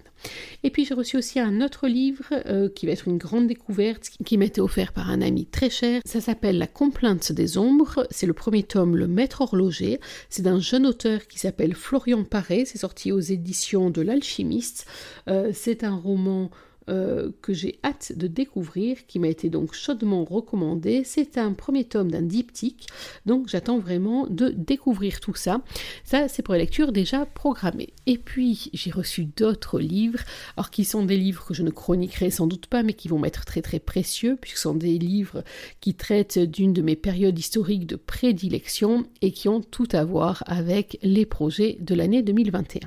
Et 0.63 0.69
puis 0.69 0.85
j'ai 0.85 0.93
reçu 0.93 1.17
aussi 1.17 1.39
un 1.39 1.59
autre 1.59 1.87
livre 1.87 2.25
euh, 2.45 2.69
qui 2.69 2.85
va 2.85 2.93
être 2.93 3.09
une 3.09 3.17
grande 3.17 3.47
découverte 3.47 4.09
qui 4.23 4.35
été 4.43 4.61
offert 4.61 4.93
par 4.93 5.09
un 5.09 5.21
ami 5.21 5.45
très 5.45 5.69
cher. 5.69 6.01
Ça 6.05 6.21
s'appelle 6.21 6.57
La 6.57 6.67
complainte 6.67 7.31
des 7.31 7.57
ombres. 7.57 8.07
C'est 8.11 8.27
le 8.27 8.33
premier 8.33 8.63
tome, 8.63 8.95
Le 8.95 9.07
Maître 9.07 9.41
horloger. 9.41 9.99
C'est 10.29 10.43
d'un 10.43 10.59
jeune 10.59 10.85
auteur 10.85 11.27
qui 11.27 11.39
s'appelle 11.39 11.73
Florian 11.73 12.23
Paré. 12.23 12.65
C'est 12.65 12.77
sorti 12.77 13.11
aux 13.11 13.19
éditions 13.19 13.89
de 13.89 14.01
l'Alchimiste. 14.01 14.85
Euh, 15.27 15.51
c'est 15.53 15.83
un 15.83 15.95
roman 15.95 16.51
euh, 16.89 17.31
que 17.41 17.53
j'ai 17.53 17.79
hâte 17.83 18.13
de 18.15 18.27
découvrir, 18.27 19.05
qui 19.07 19.19
m'a 19.19 19.27
été 19.27 19.49
donc 19.49 19.73
chaudement 19.73 20.25
recommandé. 20.25 21.03
C'est 21.05 21.37
un 21.37 21.53
premier 21.53 21.85
tome 21.85 22.11
d'un 22.11 22.21
diptyque, 22.21 22.87
donc 23.25 23.47
j'attends 23.47 23.79
vraiment 23.79 24.27
de 24.27 24.49
découvrir 24.49 25.19
tout 25.19 25.35
ça. 25.35 25.61
Ça, 26.03 26.27
c'est 26.27 26.41
pour 26.41 26.53
la 26.53 26.59
lecture 26.59 26.91
déjà 26.91 27.25
programmée. 27.25 27.93
Et 28.05 28.17
puis, 28.17 28.69
j'ai 28.73 28.91
reçu 28.91 29.25
d'autres 29.25 29.79
livres, 29.79 30.19
alors 30.57 30.71
qui 30.71 30.83
sont 30.83 31.05
des 31.05 31.17
livres 31.17 31.45
que 31.45 31.53
je 31.53 31.63
ne 31.63 31.69
chroniquerai 31.69 32.31
sans 32.31 32.47
doute 32.47 32.67
pas, 32.67 32.83
mais 32.83 32.93
qui 32.93 33.07
vont 33.07 33.19
m'être 33.19 33.45
très 33.45 33.61
très 33.61 33.79
précieux, 33.79 34.37
puisque 34.39 34.57
ce 34.57 34.63
sont 34.63 34.73
des 34.73 34.97
livres 34.97 35.43
qui 35.79 35.93
traitent 35.93 36.39
d'une 36.39 36.73
de 36.73 36.81
mes 36.81 36.95
périodes 36.95 37.37
historiques 37.37 37.87
de 37.87 37.95
prédilection 37.95 39.05
et 39.21 39.31
qui 39.31 39.47
ont 39.47 39.61
tout 39.61 39.87
à 39.91 40.03
voir 40.03 40.43
avec 40.47 40.97
les 41.01 41.25
projets 41.25 41.77
de 41.79 41.95
l'année 41.95 42.23
2021. 42.23 42.81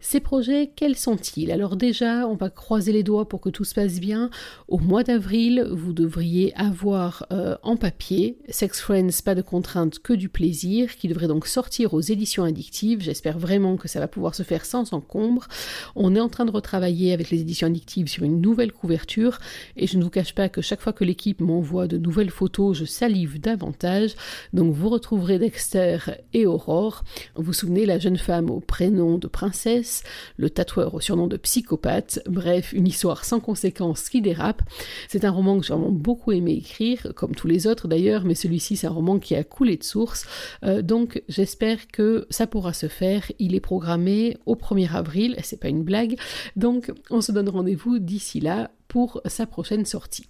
Ces 0.00 0.20
projets, 0.20 0.70
quels 0.76 0.94
sont-ils? 0.94 1.50
Alors 1.50 1.74
déjà, 1.74 2.28
on 2.28 2.36
va 2.36 2.50
croiser 2.50 2.92
les 2.92 3.02
doigts 3.02 3.28
pour 3.28 3.40
que 3.40 3.48
tout 3.48 3.64
se 3.64 3.74
passe 3.74 3.98
bien. 3.98 4.30
Au 4.68 4.78
mois 4.78 5.02
d'avril, 5.02 5.66
vous 5.72 5.92
devriez 5.92 6.54
avoir 6.54 7.26
euh, 7.32 7.56
en 7.64 7.76
papier 7.76 8.38
Sex 8.48 8.80
Friends, 8.80 9.22
pas 9.24 9.34
de 9.34 9.42
contraintes, 9.42 9.98
que 9.98 10.12
du 10.12 10.28
plaisir, 10.28 10.96
qui 10.96 11.08
devrait 11.08 11.26
donc 11.26 11.48
sortir 11.48 11.94
aux 11.94 12.00
éditions 12.00 12.44
addictives. 12.44 13.00
J'espère 13.00 13.40
vraiment 13.40 13.76
que 13.76 13.88
ça 13.88 13.98
va 13.98 14.06
pouvoir 14.06 14.36
se 14.36 14.44
faire 14.44 14.64
sans 14.64 14.92
encombre. 14.92 15.48
On 15.96 16.14
est 16.14 16.20
en 16.20 16.28
train 16.28 16.44
de 16.44 16.52
retravailler 16.52 17.12
avec 17.12 17.30
les 17.30 17.40
éditions 17.40 17.66
addictives 17.66 18.06
sur 18.06 18.22
une 18.22 18.40
nouvelle 18.40 18.72
couverture 18.72 19.40
et 19.76 19.88
je 19.88 19.98
ne 19.98 20.04
vous 20.04 20.10
cache 20.10 20.34
pas 20.34 20.48
que 20.48 20.62
chaque 20.62 20.80
fois 20.80 20.92
que 20.92 21.04
l'équipe 21.04 21.40
m'envoie 21.40 21.88
de 21.88 21.98
nouvelles 21.98 22.30
photos, 22.30 22.78
je 22.78 22.84
salive 22.84 23.40
davantage. 23.40 24.14
Donc 24.52 24.72
vous 24.72 24.90
retrouverez 24.90 25.40
Dexter 25.40 25.98
et 26.34 26.46
Aurore. 26.46 27.02
Vous 27.34 27.42
vous 27.42 27.52
souvenez, 27.52 27.84
la 27.84 27.98
jeune 27.98 28.16
femme 28.16 28.48
au 28.48 28.60
prénom 28.60 29.18
de 29.18 29.26
princesse? 29.26 29.87
Le 30.36 30.50
tatoueur 30.50 30.94
au 30.94 31.00
surnom 31.00 31.26
de 31.26 31.36
psychopathe, 31.36 32.20
bref, 32.26 32.72
une 32.72 32.86
histoire 32.86 33.24
sans 33.24 33.40
conséquences 33.40 34.08
qui 34.08 34.20
dérape. 34.20 34.62
C'est 35.08 35.24
un 35.24 35.30
roman 35.30 35.58
que 35.58 35.66
j'ai 35.66 35.72
vraiment 35.72 35.90
beaucoup 35.90 36.32
aimé 36.32 36.52
écrire, 36.52 37.12
comme 37.14 37.34
tous 37.34 37.46
les 37.46 37.66
autres 37.66 37.88
d'ailleurs, 37.88 38.24
mais 38.24 38.34
celui-ci 38.34 38.76
c'est 38.76 38.86
un 38.86 38.90
roman 38.90 39.18
qui 39.18 39.34
a 39.34 39.44
coulé 39.44 39.76
de 39.76 39.84
source, 39.84 40.26
euh, 40.64 40.82
donc 40.82 41.22
j'espère 41.28 41.88
que 41.88 42.26
ça 42.30 42.46
pourra 42.46 42.72
se 42.72 42.88
faire. 42.88 43.30
Il 43.38 43.54
est 43.54 43.60
programmé 43.60 44.36
au 44.46 44.54
1er 44.54 44.92
avril, 44.92 45.36
c'est 45.42 45.60
pas 45.60 45.68
une 45.68 45.84
blague, 45.84 46.16
donc 46.56 46.92
on 47.10 47.20
se 47.20 47.32
donne 47.32 47.48
rendez-vous 47.48 47.98
d'ici 47.98 48.40
là 48.40 48.70
pour 48.88 49.20
sa 49.26 49.46
prochaine 49.46 49.84
sortie. 49.84 50.26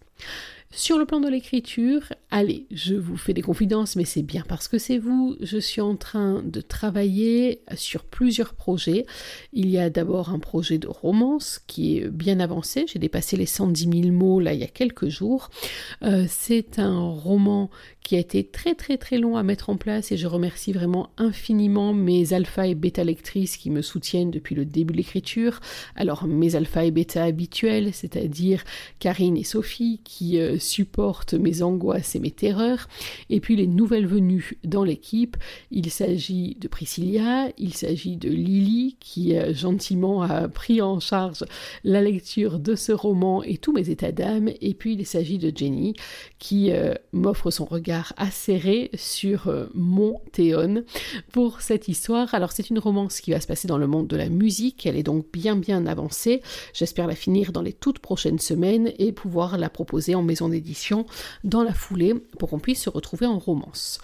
Sur 0.71 0.99
le 0.99 1.07
plan 1.07 1.19
de 1.19 1.29
l'écriture, 1.31 2.03
allez, 2.31 2.67
je 2.71 2.95
vous 2.95 3.17
fais 3.17 3.33
des 3.33 3.41
confidences, 3.41 3.97
mais 3.97 4.05
c'est 4.05 4.23
bien 4.23 4.45
parce 4.47 4.69
que 4.69 4.77
c'est 4.77 4.99
vous. 4.99 5.35
Je 5.41 5.57
suis 5.57 5.81
en 5.81 5.97
train 5.97 6.43
de 6.43 6.61
travailler 6.61 7.63
sur 7.75 8.05
plusieurs 8.05 8.53
projets. 8.53 9.07
Il 9.55 9.71
y 9.71 9.79
a 9.79 9.89
d'abord 9.89 10.29
un 10.29 10.39
projet 10.39 10.77
de 10.77 10.87
romance 10.87 11.59
qui 11.67 11.97
est 11.97 12.09
bien 12.09 12.39
avancé. 12.39 12.85
J'ai 12.87 12.99
dépassé 12.99 13.39
les 13.39 13.47
110 13.47 14.03
000 14.03 14.15
mots 14.15 14.41
là 14.41 14.53
il 14.53 14.61
y 14.61 14.65
a 14.65 14.69
quelques 14.69 15.09
jours. 15.09 15.49
Euh, 16.03 16.27
c'est 16.29 16.79
un 16.79 17.01
roman 17.01 17.71
qui 18.03 18.17
a 18.17 18.19
été 18.19 18.45
très 18.45 18.75
très 18.75 18.97
très 18.99 19.19
long 19.19 19.37
à 19.37 19.43
mettre 19.43 19.71
en 19.71 19.77
place 19.77 20.13
et 20.13 20.17
je 20.17 20.27
remercie 20.27 20.73
vraiment 20.73 21.11
infiniment 21.17 21.93
mes 21.93 22.33
alpha 22.33 22.67
et 22.67 22.75
bêta 22.75 23.05
lectrices 23.05 23.57
qui 23.57 23.71
me 23.71 23.83
soutiennent 23.83 24.31
depuis 24.31 24.55
le 24.55 24.67
début 24.67 24.93
de 24.93 24.99
l'écriture. 24.99 25.61
Alors 25.95 26.27
mes 26.27 26.57
alpha 26.57 26.85
et 26.85 26.91
bêta 26.91 27.25
habituels, 27.25 27.95
c'est-à-dire 27.95 28.65
Karine 28.99 29.37
et 29.37 29.45
Sophie 29.45 30.01
qui 30.05 30.39
euh, 30.39 30.58
supportent 30.59 31.35
mes 31.35 31.63
angoisses 31.63 32.15
et 32.15 32.21
mes 32.21 32.31
terreurs, 32.31 32.89
et 33.31 33.41
puis 33.41 33.57
les 33.57 33.67
nouvelles 33.67 34.07
venues 34.07 34.59
dans 34.65 34.85
l'équipe. 34.85 35.37
Il 35.71 35.91
s'agit 35.91 36.57
de 36.61 36.69
Priscilla, 36.69 37.49
il 37.59 37.75
s'agit 37.75 38.17
de 38.17 38.29
Lily 38.29 38.97
qui 39.01 39.37
euh, 39.37 39.55
gentiment 39.55 40.23
a 40.23 40.49
pris 40.49 40.81
en 40.83 41.01
charge 41.01 41.45
la 41.85 42.03
lecture 42.03 42.59
de 42.59 42.75
ce 42.75 42.93
roman 42.93 43.43
et 43.43 43.57
tous 43.57 43.73
mes 43.73 43.91
états 43.91 44.13
d'âme, 44.13 44.51
et 44.61 44.75
puis 44.75 44.95
il 44.95 45.07
s'agit 45.07 45.39
de 45.39 45.53
Jenny 45.55 45.95
qui 46.39 46.73
euh, 46.73 46.95
m'offre 47.13 47.51
son 47.51 47.65
regard 47.65 48.13
acéré 48.17 48.91
sur 48.95 49.49
euh, 49.49 49.67
mon 49.75 50.21
Théon 50.33 50.85
pour 51.33 51.61
cette 51.61 51.89
histoire. 51.89 52.35
Alors 52.35 52.53
c'est 52.53 52.71
une 52.71 52.79
romance 52.79 53.21
qui 53.21 53.31
va 53.31 53.41
se 53.41 53.47
passer 53.47 53.69
dans 53.69 53.79
le 53.79 53.87
monde 53.87 54.07
de 54.07 54.17
la 54.17 54.29
musique, 54.29 54.87
elle 54.87 54.97
est 54.97 55.03
donc 55.03 55.27
bien 55.33 55.57
bien 55.57 55.87
avancée. 55.87 56.43
J'espère 56.73 57.07
la 57.07 57.15
finir 57.15 57.53
dans 57.53 57.63
les 57.63 57.73
toutes 57.73 57.99
prochaines 57.99 58.39
semaines 58.39 58.93
et 58.99 59.13
pouvoir 59.13 59.59
la 59.59 59.71
proposer 59.71 60.15
en 60.15 60.23
maison 60.23 60.48
d'édition 60.49 61.07
dans 61.45 61.63
la 61.63 61.75
foulée 61.75 62.15
pour 62.39 62.51
qu'on 62.51 62.59
puisse 62.59 62.83
se 62.83 62.91
retrouver 62.91 63.27
en 63.27 63.39
romance. 63.39 64.01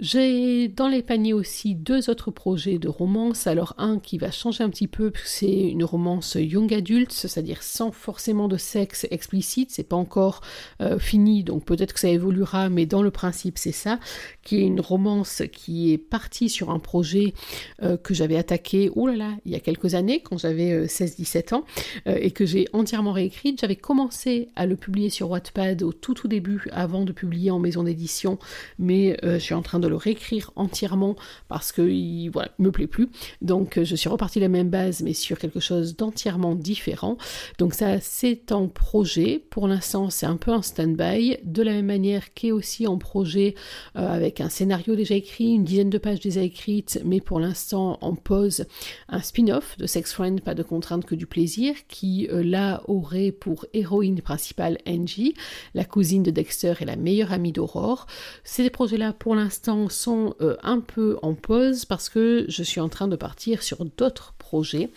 J'ai 0.00 0.68
dans 0.68 0.86
les 0.86 1.02
paniers 1.02 1.32
aussi 1.32 1.74
deux 1.74 2.08
autres 2.08 2.30
projets 2.30 2.78
de 2.78 2.86
romance. 2.86 3.48
Alors 3.48 3.74
un 3.78 3.98
qui 3.98 4.16
va 4.16 4.30
changer 4.30 4.62
un 4.62 4.70
petit 4.70 4.86
peu, 4.86 5.12
c'est 5.24 5.50
une 5.50 5.82
romance 5.82 6.36
young 6.38 6.72
adult, 6.72 7.10
c'est-à-dire 7.10 7.64
sans 7.64 7.90
forcément 7.90 8.46
de 8.46 8.56
sexe 8.56 9.08
explicite. 9.10 9.72
C'est 9.72 9.82
pas 9.82 9.96
encore 9.96 10.40
euh, 10.80 11.00
fini, 11.00 11.42
donc 11.42 11.64
peut-être 11.64 11.94
que 11.94 11.98
ça 11.98 12.08
évoluera, 12.08 12.68
mais 12.68 12.86
dans 12.86 13.02
le 13.02 13.10
principe 13.10 13.58
c'est 13.58 13.72
ça. 13.72 13.98
Qui 14.44 14.58
est 14.58 14.66
une 14.66 14.80
romance 14.80 15.42
qui 15.52 15.92
est 15.92 15.98
partie 15.98 16.48
sur 16.48 16.70
un 16.70 16.78
projet 16.78 17.34
euh, 17.82 17.96
que 17.96 18.14
j'avais 18.14 18.36
attaqué, 18.36 18.92
oh 18.94 19.08
là 19.08 19.16
là, 19.16 19.32
il 19.46 19.50
y 19.50 19.56
a 19.56 19.60
quelques 19.60 19.96
années, 19.96 20.20
quand 20.20 20.38
j'avais 20.38 20.86
16-17 20.86 21.54
euh, 21.54 21.56
ans, 21.56 21.64
et 22.06 22.30
que 22.30 22.46
j'ai 22.46 22.68
entièrement 22.72 23.10
réécrite. 23.12 23.60
J'avais 23.60 23.74
commencé 23.74 24.48
à 24.54 24.64
le 24.64 24.76
publier 24.76 25.10
sur 25.10 25.28
Wattpad 25.30 25.82
au 25.82 25.92
tout 25.92 26.14
tout 26.14 26.28
début, 26.28 26.68
avant 26.70 27.04
de 27.04 27.10
publier 27.10 27.50
en 27.50 27.58
maison 27.58 27.82
d'édition, 27.82 28.38
mais 28.78 29.18
je 29.24 29.38
suis 29.38 29.54
en 29.54 29.62
train 29.62 29.80
de 29.80 29.87
le 29.88 29.96
réécrire 29.96 30.50
entièrement 30.56 31.16
parce 31.48 31.72
que 31.72 31.82
il 31.82 32.30
me 32.58 32.70
plaît 32.70 32.86
plus. 32.86 33.08
Donc 33.42 33.80
je 33.82 33.96
suis 33.96 34.08
repartie 34.08 34.40
la 34.40 34.48
même 34.48 34.70
base 34.70 35.02
mais 35.02 35.12
sur 35.12 35.38
quelque 35.38 35.60
chose 35.60 35.96
d'entièrement 35.96 36.54
différent. 36.54 37.16
Donc 37.58 37.74
ça 37.74 38.00
c'est 38.00 38.52
en 38.52 38.68
projet. 38.68 39.42
Pour 39.50 39.68
l'instant 39.68 40.10
c'est 40.10 40.26
un 40.26 40.36
peu 40.36 40.52
un 40.52 40.62
stand-by. 40.62 41.38
De 41.44 41.62
la 41.62 41.72
même 41.72 41.86
manière 41.86 42.34
qu'est 42.34 42.52
aussi 42.52 42.86
en 42.86 42.98
projet 42.98 43.54
euh, 43.96 44.08
avec 44.08 44.40
un 44.40 44.48
scénario 44.48 44.96
déjà 44.96 45.14
écrit, 45.14 45.54
une 45.54 45.64
dizaine 45.64 45.90
de 45.90 45.98
pages 45.98 46.20
déjà 46.20 46.42
écrites, 46.42 47.00
mais 47.04 47.20
pour 47.20 47.40
l'instant 47.40 47.98
en 48.00 48.14
pause 48.14 48.66
un 49.08 49.20
spin-off 49.20 49.76
de 49.78 49.86
Sex 49.86 50.12
Friend, 50.12 50.40
pas 50.40 50.54
de 50.54 50.62
contrainte 50.62 51.04
que 51.04 51.14
du 51.14 51.26
plaisir, 51.26 51.74
qui 51.88 52.28
euh, 52.30 52.42
là 52.42 52.82
aurait 52.86 53.32
pour 53.32 53.66
héroïne 53.72 54.20
principale 54.20 54.78
Angie, 54.86 55.34
la 55.74 55.84
cousine 55.84 56.22
de 56.22 56.30
Dexter 56.30 56.74
et 56.80 56.84
la 56.84 56.96
meilleure 56.96 57.32
amie 57.32 57.52
d'Aurore. 57.52 58.06
Ces 58.44 58.70
projets-là 58.70 59.12
pour 59.12 59.34
l'instant 59.34 59.77
sont 59.88 60.34
euh, 60.40 60.56
un 60.62 60.80
peu 60.80 61.18
en 61.22 61.34
pause 61.34 61.84
parce 61.84 62.08
que 62.08 62.44
je 62.48 62.62
suis 62.62 62.80
en 62.80 62.88
train 62.88 63.06
de 63.06 63.16
partir 63.16 63.62
sur 63.62 63.84
d'autres 63.84 64.34
projets 64.38 64.90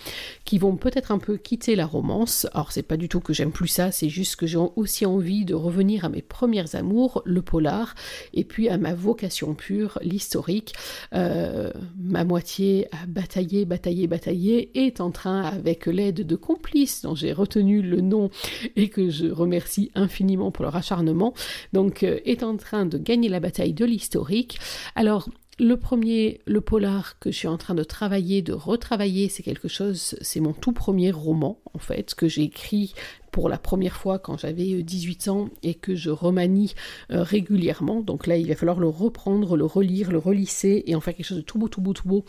qui 0.45 0.57
vont 0.57 0.77
peut-être 0.77 1.11
un 1.11 1.19
peu 1.19 1.37
quitter 1.37 1.75
la 1.75 1.85
romance. 1.85 2.47
Alors 2.53 2.71
c'est 2.71 2.83
pas 2.83 2.97
du 2.97 3.09
tout 3.09 3.19
que 3.19 3.33
j'aime 3.33 3.51
plus 3.51 3.67
ça, 3.67 3.91
c'est 3.91 4.09
juste 4.09 4.37
que 4.37 4.47
j'ai 4.47 4.57
aussi 4.75 5.05
envie 5.05 5.45
de 5.45 5.53
revenir 5.53 6.05
à 6.05 6.09
mes 6.09 6.21
premières 6.21 6.73
amours, 6.75 7.21
le 7.25 7.41
polar, 7.41 7.93
et 8.33 8.43
puis 8.43 8.69
à 8.69 8.77
ma 8.77 8.93
vocation 8.93 9.53
pure, 9.53 9.99
l'historique. 10.01 10.73
Euh, 11.13 11.71
ma 11.99 12.23
moitié 12.23 12.87
a 12.91 13.05
bataillé, 13.07 13.65
bataillé, 13.65 14.07
bataillé, 14.07 14.71
est 14.73 15.01
en 15.01 15.11
train, 15.11 15.41
avec 15.41 15.85
l'aide 15.85 16.25
de 16.25 16.35
complices 16.35 17.01
dont 17.01 17.15
j'ai 17.15 17.33
retenu 17.33 17.81
le 17.81 18.01
nom 18.01 18.29
et 18.75 18.89
que 18.89 19.09
je 19.09 19.27
remercie 19.27 19.91
infiniment 19.95 20.51
pour 20.51 20.63
leur 20.63 20.75
acharnement, 20.75 21.33
donc 21.73 22.03
euh, 22.03 22.19
est 22.25 22.43
en 22.43 22.57
train 22.57 22.85
de 22.85 22.97
gagner 22.97 23.29
la 23.29 23.39
bataille 23.39 23.73
de 23.73 23.85
l'historique. 23.85 24.59
Alors 24.95 25.29
le 25.59 25.77
premier, 25.77 26.41
le 26.47 26.59
polar 26.59 27.19
que 27.19 27.31
je 27.31 27.37
suis 27.37 27.47
en 27.47 27.57
train 27.57 27.75
de 27.75 27.83
travailler, 27.83 28.41
de 28.41 28.53
retravailler, 28.53 29.29
c'est 29.29 29.43
quelque 29.43 29.67
chose, 29.67 30.15
c'est 30.21 30.39
mon 30.39 30.53
tout 30.53 30.71
premier 30.71 31.11
roman 31.11 31.59
en 31.73 31.79
fait, 31.79 32.15
que 32.15 32.27
j'ai 32.27 32.43
écrit 32.43 32.93
pour 33.31 33.47
la 33.49 33.57
première 33.57 33.95
fois 33.95 34.19
quand 34.19 34.37
j'avais 34.37 34.83
18 34.83 35.27
euh, 35.27 35.31
ans 35.31 35.49
et 35.63 35.73
que 35.73 35.95
je 35.95 36.09
remanie 36.09 36.75
euh, 37.11 37.23
régulièrement. 37.23 38.01
Donc 38.01 38.27
là, 38.27 38.35
il 38.37 38.47
va 38.47 38.55
falloir 38.55 38.79
le 38.79 38.89
reprendre, 38.89 39.55
le 39.55 39.65
relire, 39.65 40.11
le 40.11 40.17
relisser 40.17 40.83
et 40.85 40.95
en 40.95 41.01
faire 41.01 41.15
quelque 41.15 41.25
chose 41.25 41.37
de 41.37 41.43
tout 41.43 41.57
beau, 41.57 41.69
tout 41.69 41.81
beau, 41.81 41.93
tout 41.93 42.07
beau 42.07 42.25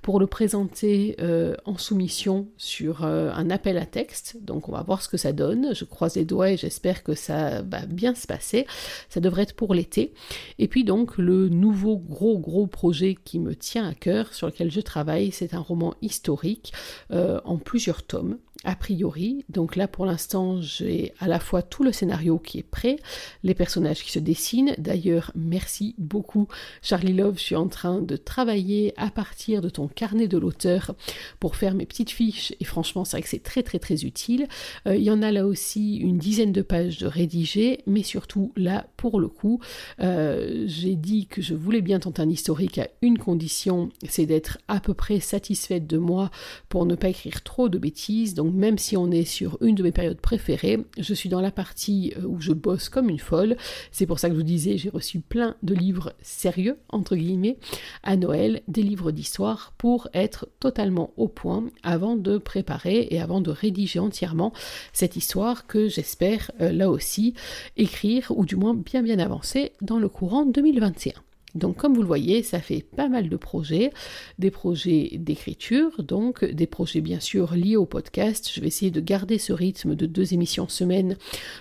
pour 0.00 0.20
le 0.20 0.26
présenter 0.26 1.16
euh, 1.20 1.54
en 1.64 1.76
soumission 1.76 2.48
sur 2.56 3.04
un 3.04 3.50
appel 3.50 3.76
à 3.78 3.86
texte. 3.86 4.36
Donc 4.42 4.68
on 4.68 4.72
va 4.72 4.82
voir 4.82 5.02
ce 5.02 5.08
que 5.08 5.16
ça 5.16 5.32
donne. 5.32 5.74
Je 5.74 5.84
croise 5.84 6.14
les 6.14 6.24
doigts 6.24 6.50
et 6.50 6.56
j'espère 6.56 7.02
que 7.02 7.14
ça 7.14 7.62
va 7.62 7.84
bien 7.86 8.14
se 8.14 8.26
passer. 8.26 8.66
Ça 9.08 9.20
devrait 9.20 9.42
être 9.42 9.56
pour 9.56 9.74
l'été. 9.74 10.14
Et 10.58 10.68
puis 10.68 10.84
donc 10.84 11.18
le 11.18 11.48
nouveau 11.48 11.96
gros, 11.98 12.38
gros 12.38 12.66
projet 12.66 13.16
qui 13.24 13.40
me 13.40 13.54
tient 13.54 13.88
à 13.88 13.94
cœur, 13.94 14.32
sur 14.32 14.46
lequel 14.46 14.70
je 14.70 14.80
travaille, 14.80 15.32
c'est 15.32 15.54
un 15.54 15.60
roman 15.60 15.94
historique 16.00 16.72
en 17.10 17.58
plusieurs 17.58 18.02
tomes 18.02 18.38
a 18.64 18.74
priori. 18.74 19.44
Donc 19.48 19.76
là, 19.76 19.88
pour 19.88 20.06
l'instant, 20.06 20.60
j'ai 20.60 21.12
à 21.20 21.28
la 21.28 21.40
fois 21.40 21.62
tout 21.62 21.82
le 21.82 21.92
scénario 21.92 22.38
qui 22.38 22.58
est 22.58 22.62
prêt, 22.62 22.96
les 23.42 23.54
personnages 23.54 24.02
qui 24.02 24.10
se 24.10 24.18
dessinent. 24.18 24.74
D'ailleurs, 24.78 25.32
merci 25.34 25.94
beaucoup, 25.98 26.48
Charlie 26.82 27.12
Love. 27.12 27.38
Je 27.38 27.42
suis 27.42 27.56
en 27.56 27.68
train 27.68 28.00
de 28.00 28.16
travailler 28.16 28.94
à 28.96 29.10
partir 29.10 29.60
de 29.60 29.68
ton 29.68 29.88
carnet 29.88 30.28
de 30.28 30.38
l'auteur 30.38 30.94
pour 31.40 31.56
faire 31.56 31.74
mes 31.74 31.86
petites 31.86 32.10
fiches. 32.10 32.54
Et 32.60 32.64
franchement, 32.64 33.04
c'est 33.04 33.16
vrai 33.16 33.22
que 33.22 33.28
c'est 33.28 33.42
très, 33.42 33.62
très, 33.62 33.78
très 33.78 34.04
utile. 34.04 34.46
Euh, 34.86 34.96
il 34.96 35.02
y 35.02 35.10
en 35.10 35.22
a 35.22 35.30
là 35.30 35.46
aussi 35.46 35.96
une 35.96 36.18
dizaine 36.18 36.52
de 36.52 36.62
pages 36.62 36.98
de 36.98 37.06
rédigées, 37.06 37.80
mais 37.86 38.02
surtout 38.02 38.52
là, 38.56 38.86
pour 38.96 39.20
le 39.20 39.28
coup, 39.28 39.60
euh, 40.00 40.64
j'ai 40.66 40.94
dit 40.94 41.26
que 41.26 41.42
je 41.42 41.54
voulais 41.54 41.82
bien 41.82 42.00
tenter 42.00 42.22
un 42.22 42.30
historique 42.30 42.78
à 42.78 42.88
une 43.02 43.18
condition, 43.18 43.90
c'est 44.08 44.26
d'être 44.26 44.58
à 44.68 44.80
peu 44.80 44.94
près 44.94 45.20
satisfaite 45.20 45.86
de 45.86 45.98
moi 45.98 46.30
pour 46.68 46.86
ne 46.86 46.94
pas 46.94 47.08
écrire 47.08 47.42
trop 47.42 47.68
de 47.68 47.78
bêtises. 47.78 48.34
Donc 48.34 48.53
même 48.54 48.78
si 48.78 48.96
on 48.96 49.10
est 49.10 49.24
sur 49.24 49.58
une 49.60 49.74
de 49.74 49.82
mes 49.82 49.92
périodes 49.92 50.20
préférées, 50.20 50.84
je 50.98 51.14
suis 51.14 51.28
dans 51.28 51.40
la 51.40 51.50
partie 51.50 52.14
euh, 52.16 52.26
où 52.26 52.40
je 52.40 52.52
bosse 52.52 52.88
comme 52.88 53.10
une 53.10 53.18
folle. 53.18 53.56
C'est 53.90 54.06
pour 54.06 54.18
ça 54.18 54.28
que 54.28 54.34
je 54.34 54.38
vous 54.38 54.44
disais, 54.44 54.78
j'ai 54.78 54.90
reçu 54.90 55.20
plein 55.20 55.56
de 55.62 55.74
livres 55.74 56.12
sérieux, 56.22 56.78
entre 56.88 57.16
guillemets, 57.16 57.58
à 58.02 58.16
Noël, 58.16 58.62
des 58.68 58.82
livres 58.82 59.10
d'histoire 59.10 59.74
pour 59.78 60.08
être 60.14 60.48
totalement 60.60 61.12
au 61.16 61.28
point 61.28 61.64
avant 61.82 62.16
de 62.16 62.38
préparer 62.38 63.08
et 63.10 63.20
avant 63.20 63.40
de 63.40 63.50
rédiger 63.50 63.98
entièrement 63.98 64.52
cette 64.92 65.16
histoire 65.16 65.66
que 65.66 65.88
j'espère 65.88 66.50
euh, 66.60 66.72
là 66.72 66.90
aussi 66.90 67.34
écrire 67.76 68.32
ou 68.36 68.44
du 68.44 68.56
moins 68.56 68.74
bien 68.74 69.02
bien 69.02 69.18
avancer 69.18 69.72
dans 69.80 69.98
le 69.98 70.08
courant 70.08 70.46
2021. 70.46 71.23
Donc 71.54 71.76
comme 71.76 71.94
vous 71.94 72.02
le 72.02 72.06
voyez, 72.06 72.42
ça 72.42 72.60
fait 72.60 72.84
pas 72.96 73.08
mal 73.08 73.28
de 73.28 73.36
projets, 73.36 73.92
des 74.38 74.50
projets 74.50 75.10
d'écriture, 75.14 76.02
donc 76.02 76.44
des 76.44 76.66
projets 76.66 77.00
bien 77.00 77.20
sûr 77.20 77.54
liés 77.54 77.76
au 77.76 77.86
podcast. 77.86 78.50
Je 78.52 78.60
vais 78.60 78.66
essayer 78.66 78.90
de 78.90 79.00
garder 79.00 79.38
ce 79.38 79.52
rythme 79.52 79.94
de 79.94 80.06
deux 80.06 80.34
émissions 80.34 80.68
semaine 80.68 81.16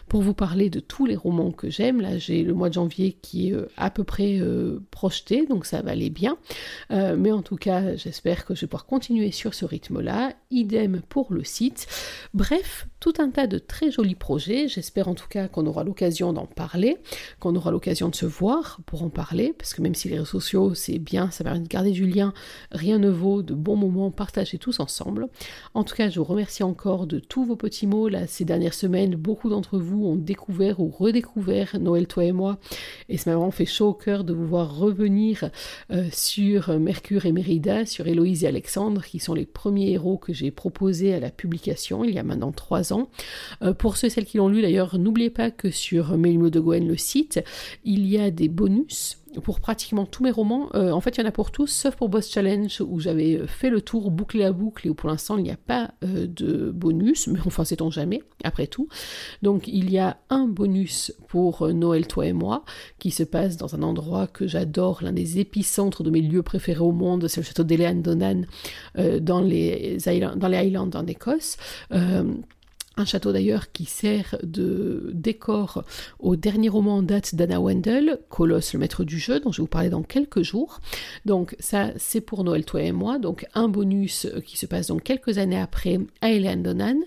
pour 0.07 0.21
vous 0.21 0.33
parler 0.33 0.69
de 0.69 0.79
tous 0.79 1.05
les 1.05 1.15
romans 1.15 1.51
que 1.51 1.69
j'aime. 1.69 2.01
Là 2.01 2.17
j'ai 2.17 2.43
le 2.43 2.53
mois 2.53 2.69
de 2.69 2.73
janvier 2.73 3.13
qui 3.21 3.49
est 3.49 3.53
euh, 3.53 3.67
à 3.77 3.89
peu 3.89 4.03
près 4.03 4.39
euh, 4.39 4.79
projeté, 4.91 5.45
donc 5.45 5.65
ça 5.65 5.81
va 5.81 5.91
aller 5.91 6.09
bien. 6.09 6.37
Euh, 6.91 7.15
mais 7.17 7.31
en 7.31 7.41
tout 7.41 7.55
cas, 7.55 7.95
j'espère 7.95 8.45
que 8.45 8.55
je 8.55 8.61
vais 8.61 8.67
pouvoir 8.67 8.85
continuer 8.85 9.31
sur 9.31 9.53
ce 9.53 9.65
rythme-là. 9.65 10.33
Idem 10.51 11.01
pour 11.09 11.33
le 11.33 11.43
site. 11.43 11.87
Bref, 12.33 12.87
tout 12.99 13.13
un 13.19 13.29
tas 13.29 13.47
de 13.47 13.57
très 13.57 13.91
jolis 13.91 14.15
projets. 14.15 14.67
J'espère 14.67 15.07
en 15.07 15.15
tout 15.15 15.27
cas 15.27 15.47
qu'on 15.47 15.65
aura 15.65 15.83
l'occasion 15.83 16.33
d'en 16.33 16.45
parler, 16.45 16.97
qu'on 17.39 17.55
aura 17.55 17.71
l'occasion 17.71 18.09
de 18.09 18.15
se 18.15 18.25
voir 18.25 18.79
pour 18.85 19.03
en 19.03 19.09
parler, 19.09 19.53
parce 19.57 19.73
que 19.73 19.81
même 19.83 19.95
si 19.95 20.09
les 20.09 20.15
réseaux 20.15 20.25
sociaux 20.25 20.73
c'est 20.73 20.97
bien, 20.97 21.29
ça 21.29 21.43
permet 21.43 21.59
de 21.59 21.67
garder 21.67 21.91
du 21.91 22.07
lien, 22.07 22.33
rien 22.71 22.97
ne 22.97 23.09
vaut 23.09 23.43
de 23.43 23.53
bons 23.53 23.75
moments 23.75 24.11
partagés 24.11 24.57
tous 24.57 24.79
ensemble. 24.79 25.27
En 25.73 25.83
tout 25.83 25.95
cas, 25.95 26.09
je 26.09 26.19
vous 26.19 26.25
remercie 26.25 26.63
encore 26.63 27.05
de 27.05 27.19
tous 27.19 27.45
vos 27.45 27.55
petits 27.55 27.87
mots. 27.87 28.07
Là, 28.07 28.27
ces 28.27 28.45
dernières 28.45 28.73
semaines, 28.73 29.15
beaucoup 29.15 29.49
d'entre 29.49 29.77
vous 29.77 30.05
ont 30.05 30.15
découvert 30.15 30.79
ou 30.79 30.89
redécouvert 30.89 31.77
Noël, 31.79 32.07
toi 32.07 32.23
et 32.23 32.31
moi, 32.31 32.57
et 33.09 33.17
ça 33.17 33.29
m'a 33.29 33.35
vraiment 33.35 33.51
fait 33.51 33.65
chaud 33.65 33.89
au 33.89 33.93
cœur 33.93 34.23
de 34.23 34.33
vous 34.33 34.47
voir 34.47 34.77
revenir 34.77 35.49
euh, 35.91 36.07
sur 36.11 36.79
Mercure 36.79 37.25
et 37.25 37.31
Mérida, 37.31 37.85
sur 37.85 38.07
Héloïse 38.07 38.43
et 38.43 38.47
Alexandre, 38.47 39.03
qui 39.03 39.19
sont 39.19 39.33
les 39.33 39.45
premiers 39.45 39.91
héros 39.91 40.17
que 40.17 40.33
j'ai 40.33 40.51
proposés 40.51 41.13
à 41.13 41.19
la 41.19 41.29
publication 41.29 42.03
il 42.03 42.13
y 42.13 42.19
a 42.19 42.23
maintenant 42.23 42.51
trois 42.51 42.93
ans. 42.93 43.09
Euh, 43.61 43.73
pour 43.73 43.97
ceux 43.97 44.07
et 44.07 44.09
celles 44.09 44.25
qui 44.25 44.37
l'ont 44.37 44.47
lu 44.47 44.61
d'ailleurs, 44.61 44.97
n'oubliez 44.97 45.29
pas 45.29 45.51
que 45.51 45.69
sur 45.69 46.17
Mélimo 46.17 46.49
de 46.49 46.59
Gwen, 46.59 46.87
le 46.87 46.97
site, 46.97 47.43
il 47.83 48.07
y 48.07 48.17
a 48.17 48.31
des 48.31 48.47
bonus 48.47 49.17
pour 49.41 49.59
pratiquement 49.59 50.05
tous 50.05 50.23
mes 50.23 50.31
romans. 50.31 50.69
Euh, 50.75 50.91
en 50.91 51.01
fait, 51.01 51.17
il 51.17 51.21
y 51.21 51.23
en 51.23 51.27
a 51.27 51.31
pour 51.31 51.51
tous, 51.51 51.67
sauf 51.67 51.95
pour 51.95 52.09
Boss 52.09 52.29
Challenge, 52.29 52.81
où 52.81 52.99
j'avais 52.99 53.45
fait 53.47 53.69
le 53.69 53.81
tour, 53.81 54.11
bouclé 54.11 54.43
à 54.43 54.51
boucle, 54.51 54.87
et 54.87 54.89
où 54.89 54.93
pour 54.93 55.09
l'instant, 55.09 55.37
il 55.37 55.43
n'y 55.43 55.51
a 55.51 55.57
pas 55.57 55.91
euh, 56.03 56.27
de 56.27 56.71
bonus, 56.71 57.27
mais 57.31 57.39
enfin, 57.45 57.65
sait-on 57.65 57.89
jamais, 57.89 58.21
après 58.43 58.67
tout. 58.67 58.87
Donc, 59.41 59.67
il 59.67 59.91
y 59.91 59.99
a 59.99 60.17
un 60.29 60.47
bonus 60.47 61.13
pour 61.27 61.63
euh, 61.63 61.73
Noël, 61.73 62.07
toi 62.07 62.25
et 62.25 62.33
moi, 62.33 62.63
qui 62.99 63.11
se 63.11 63.23
passe 63.23 63.57
dans 63.57 63.75
un 63.75 63.83
endroit 63.83 64.27
que 64.27 64.47
j'adore, 64.47 64.99
l'un 65.01 65.13
des 65.13 65.39
épicentres 65.39 66.03
de 66.03 66.09
mes 66.09 66.21
lieux 66.21 66.43
préférés 66.43 66.79
au 66.79 66.91
monde, 66.91 67.27
c'est 67.27 67.41
le 67.41 67.45
château 67.45 67.63
d'Elean 67.63 67.95
Donan, 67.95 68.43
dans, 69.21 69.41
les 69.41 69.97
dans 70.35 70.47
les 70.47 70.57
Highlands 70.57 70.89
en 70.93 71.05
Écosse. 71.05 71.57
Un 72.95 73.05
château 73.05 73.31
d'ailleurs 73.31 73.71
qui 73.71 73.85
sert 73.85 74.35
de 74.43 75.09
décor 75.13 75.83
au 76.19 76.35
dernier 76.35 76.69
roman 76.69 76.97
en 76.97 77.01
date 77.01 77.33
d'Anna 77.33 77.59
Wendell, 77.59 78.19
Colosse, 78.29 78.73
le 78.73 78.79
maître 78.79 79.03
du 79.03 79.17
jeu, 79.17 79.39
dont 79.39 79.51
je 79.51 79.57
vais 79.57 79.63
vous 79.63 79.67
parler 79.67 79.89
dans 79.89 80.03
quelques 80.03 80.43
jours. 80.43 80.79
Donc 81.25 81.55
ça, 81.59 81.89
c'est 81.97 82.21
pour 82.21 82.43
Noël, 82.43 82.65
toi 82.65 82.83
et 82.83 82.91
moi. 82.91 83.17
Donc 83.17 83.47
un 83.55 83.67
bonus 83.67 84.27
qui 84.45 84.57
se 84.57 84.67
passe 84.67 84.87
donc 84.87 85.01
quelques 85.01 85.39
années 85.39 85.59
après 85.59 85.99
à 86.21 86.29
Hélène 86.29 86.61
Donan. 86.61 86.99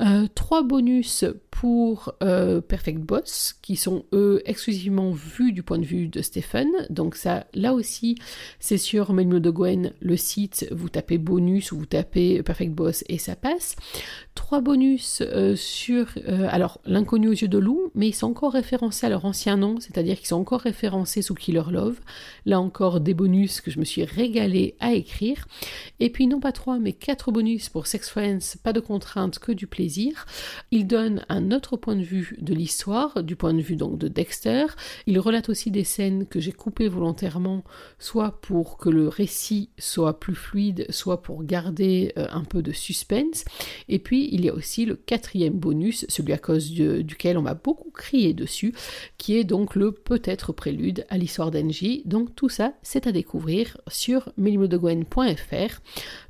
Euh, 0.00 0.26
trois 0.34 0.62
bonus 0.62 1.24
pour 1.60 2.14
euh, 2.22 2.60
Perfect 2.60 3.00
Boss, 3.00 3.56
qui 3.62 3.74
sont 3.74 4.04
eux 4.12 4.40
exclusivement 4.44 5.10
vus 5.10 5.50
du 5.50 5.64
point 5.64 5.78
de 5.78 5.84
vue 5.84 6.06
de 6.06 6.22
Stephen. 6.22 6.68
Donc 6.88 7.16
ça, 7.16 7.48
là 7.52 7.74
aussi, 7.74 8.16
c'est 8.60 8.78
sur 8.78 9.12
Melmo 9.12 9.40
de 9.40 9.50
Gwen, 9.50 9.92
le 9.98 10.16
site, 10.16 10.68
vous 10.70 10.88
tapez 10.88 11.18
bonus 11.18 11.72
ou 11.72 11.78
vous 11.78 11.86
tapez 11.86 12.44
Perfect 12.44 12.72
Boss 12.72 13.02
et 13.08 13.18
ça 13.18 13.34
passe. 13.34 13.74
Trois 14.36 14.60
bonus 14.60 15.20
euh, 15.20 15.56
sur, 15.56 16.06
euh, 16.28 16.46
alors 16.48 16.80
l'inconnu 16.84 17.26
aux 17.26 17.32
yeux 17.32 17.48
de 17.48 17.58
loup, 17.58 17.90
mais 17.96 18.06
ils 18.06 18.14
sont 18.14 18.28
encore 18.28 18.52
référencés 18.52 19.06
à 19.06 19.08
leur 19.08 19.24
ancien 19.24 19.56
nom, 19.56 19.80
c'est-à-dire 19.80 20.16
qu'ils 20.16 20.28
sont 20.28 20.36
encore 20.36 20.60
référencés 20.60 21.22
sous 21.22 21.34
Killer 21.34 21.72
Love. 21.72 21.98
Là 22.46 22.60
encore, 22.60 23.00
des 23.00 23.14
bonus 23.14 23.60
que 23.60 23.72
je 23.72 23.80
me 23.80 23.84
suis 23.84 24.04
régalée 24.04 24.76
à 24.78 24.92
écrire. 24.92 25.48
Et 25.98 26.08
puis 26.08 26.28
non 26.28 26.38
pas 26.38 26.52
trois, 26.52 26.78
mais 26.78 26.92
quatre 26.92 27.32
bonus 27.32 27.68
pour 27.68 27.88
Sex 27.88 28.08
Friends, 28.08 28.58
pas 28.62 28.72
de 28.72 28.78
contraintes 28.78 29.40
que 29.40 29.50
du 29.50 29.66
plaisir. 29.66 30.24
Ils 30.70 30.86
donnent 30.86 31.24
un 31.28 31.47
autre 31.52 31.76
point 31.76 31.96
de 31.96 32.02
vue 32.02 32.36
de 32.40 32.54
l'histoire, 32.54 33.22
du 33.22 33.36
point 33.36 33.54
de 33.54 33.60
vue 33.60 33.76
donc 33.76 33.98
de 33.98 34.08
Dexter. 34.08 34.66
Il 35.06 35.18
relate 35.18 35.48
aussi 35.48 35.70
des 35.70 35.84
scènes 35.84 36.26
que 36.26 36.40
j'ai 36.40 36.52
coupées 36.52 36.88
volontairement, 36.88 37.64
soit 37.98 38.40
pour 38.40 38.78
que 38.78 38.88
le 38.88 39.08
récit 39.08 39.70
soit 39.78 40.18
plus 40.20 40.34
fluide, 40.34 40.86
soit 40.90 41.22
pour 41.22 41.44
garder 41.44 42.12
euh, 42.16 42.26
un 42.30 42.44
peu 42.44 42.62
de 42.62 42.72
suspense. 42.72 43.44
Et 43.88 43.98
puis 43.98 44.28
il 44.32 44.44
y 44.44 44.48
a 44.48 44.54
aussi 44.54 44.84
le 44.84 44.96
quatrième 44.96 45.58
bonus, 45.58 46.06
celui 46.08 46.32
à 46.32 46.38
cause 46.38 46.70
duquel 46.70 47.38
on 47.38 47.42
m'a 47.42 47.54
beaucoup 47.54 47.90
crié 47.90 48.34
dessus, 48.34 48.74
qui 49.16 49.36
est 49.36 49.44
donc 49.44 49.74
le 49.74 49.92
peut-être 49.92 50.52
prélude 50.52 51.04
à 51.08 51.18
l'histoire 51.18 51.50
d'Engie. 51.50 52.02
Donc 52.04 52.34
tout 52.34 52.48
ça, 52.48 52.74
c'est 52.82 53.06
à 53.06 53.12
découvrir 53.12 53.78
sur 53.88 54.32
melimodegwen.fr, 54.36 55.80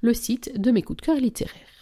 le 0.00 0.14
site 0.14 0.60
de 0.60 0.70
mes 0.70 0.82
coups 0.82 0.98
de 0.98 1.06
cœur 1.06 1.16
littéraires. 1.16 1.77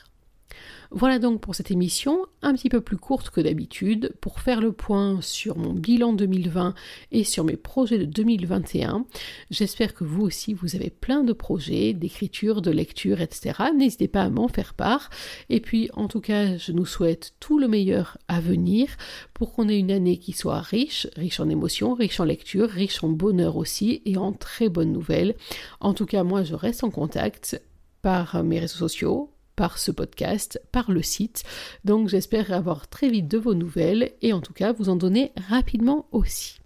Voilà 0.91 1.19
donc 1.19 1.41
pour 1.41 1.55
cette 1.55 1.71
émission, 1.71 2.27
un 2.43 2.55
petit 2.55 2.69
peu 2.69 2.81
plus 2.81 2.97
courte 2.97 3.31
que 3.31 3.41
d'habitude, 3.41 4.15
pour 4.21 4.41
faire 4.41 4.61
le 4.61 4.73
point 4.73 5.21
sur 5.21 5.59
mon 5.59 5.73
bilan 5.73 6.13
2020 6.13 6.75
et 7.13 7.25
sur 7.25 7.45
mes 7.45 7.57
projets 7.57 7.99
de 7.99 8.05
2021. 8.05 9.05
J'espère 9.51 9.95
que 9.95 10.05
vous 10.05 10.23
aussi, 10.23 10.55
vous 10.55 10.77
avez 10.77 10.91
plein 10.91 11.25
de 11.25 11.33
projets, 11.33 11.93
d'écriture, 11.93 12.63
de 12.63 12.71
lecture, 12.71 13.21
etc. 13.21 13.65
N'hésitez 13.77 14.09
pas 14.09 14.23
à 14.23 14.31
m'en 14.31 14.49
faire 14.49 14.75
part. 14.75 15.11
Et 15.51 15.61
puis, 15.61 15.91
en 15.95 16.09
tout 16.09 16.21
cas, 16.21 16.57
je 16.57 16.73
nous 16.73 16.87
souhaite 16.87 17.35
tout 17.41 17.59
le 17.59 17.69
meilleur 17.69 18.19
à 18.29 18.41
venir 18.41 18.89
pour 19.35 19.53
qu'on 19.53 19.69
ait 19.69 19.79
une 19.79 19.91
année 19.91 20.19
qui 20.19 20.33
soit 20.33 20.61
riche, 20.61 21.09
riche 21.17 21.41
en 21.41 21.49
émotions, 21.49 21.95
riche 21.95 22.21
en 22.21 22.25
lecture, 22.25 22.69
riche 22.69 23.03
en 23.03 23.09
bonheur 23.09 23.57
aussi 23.57 24.03
et 24.05 24.17
en 24.17 24.33
très 24.33 24.69
bonnes 24.69 24.93
nouvelles. 24.93 25.35
En 25.81 25.95
tout 25.95 26.07
cas, 26.07 26.23
moi, 26.23 26.45
je 26.45 26.55
reste 26.55 26.85
en 26.85 26.91
contact 26.91 27.61
par 28.03 28.45
mes 28.45 28.61
réseaux 28.61 28.79
sociaux, 28.79 29.31
par 29.57 29.79
ce 29.79 29.91
podcast, 29.91 30.61
par 30.71 30.91
le 30.91 31.03
site. 31.03 31.43
Donc 31.85 32.09
j'espère 32.09 32.53
avoir 32.53 32.89
très 32.89 33.09
vite 33.09 33.29
de 33.29 33.39
vos 33.39 33.55
nouvelles 33.55 34.13
et 34.23 34.33
en 34.33 34.41
tout 34.41 34.53
cas 34.53 34.73
vous 34.73 34.89
en 34.89 34.97
donner 34.97 35.33
rapidement 35.49 36.07
aussi. 36.13 36.61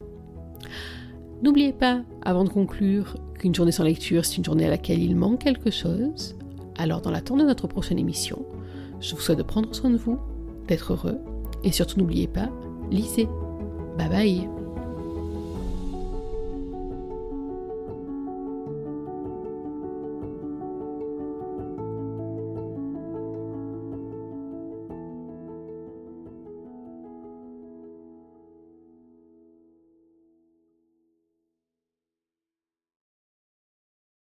N'oubliez 1.42 1.72
pas, 1.72 2.02
avant 2.22 2.44
de 2.44 2.50
conclure, 2.50 3.14
qu'une 3.38 3.54
journée 3.54 3.72
sans 3.72 3.84
lecture, 3.84 4.26
c'est 4.26 4.36
une 4.36 4.44
journée 4.44 4.66
à 4.66 4.70
laquelle 4.70 5.02
il 5.02 5.16
manque 5.16 5.42
quelque 5.42 5.70
chose. 5.70 6.36
Alors 6.76 7.00
dans 7.00 7.10
l'attente 7.10 7.38
de 7.38 7.44
notre 7.44 7.66
prochaine 7.66 7.98
émission, 7.98 8.44
je 9.00 9.14
vous 9.14 9.20
souhaite 9.20 9.38
de 9.38 9.42
prendre 9.42 9.74
soin 9.74 9.90
de 9.90 9.96
vous, 9.96 10.18
d'être 10.68 10.92
heureux 10.92 11.18
et 11.64 11.72
surtout 11.72 11.98
n'oubliez 11.98 12.28
pas, 12.28 12.50
lisez. 12.90 13.28
Bye 13.96 14.08
bye 14.08 14.59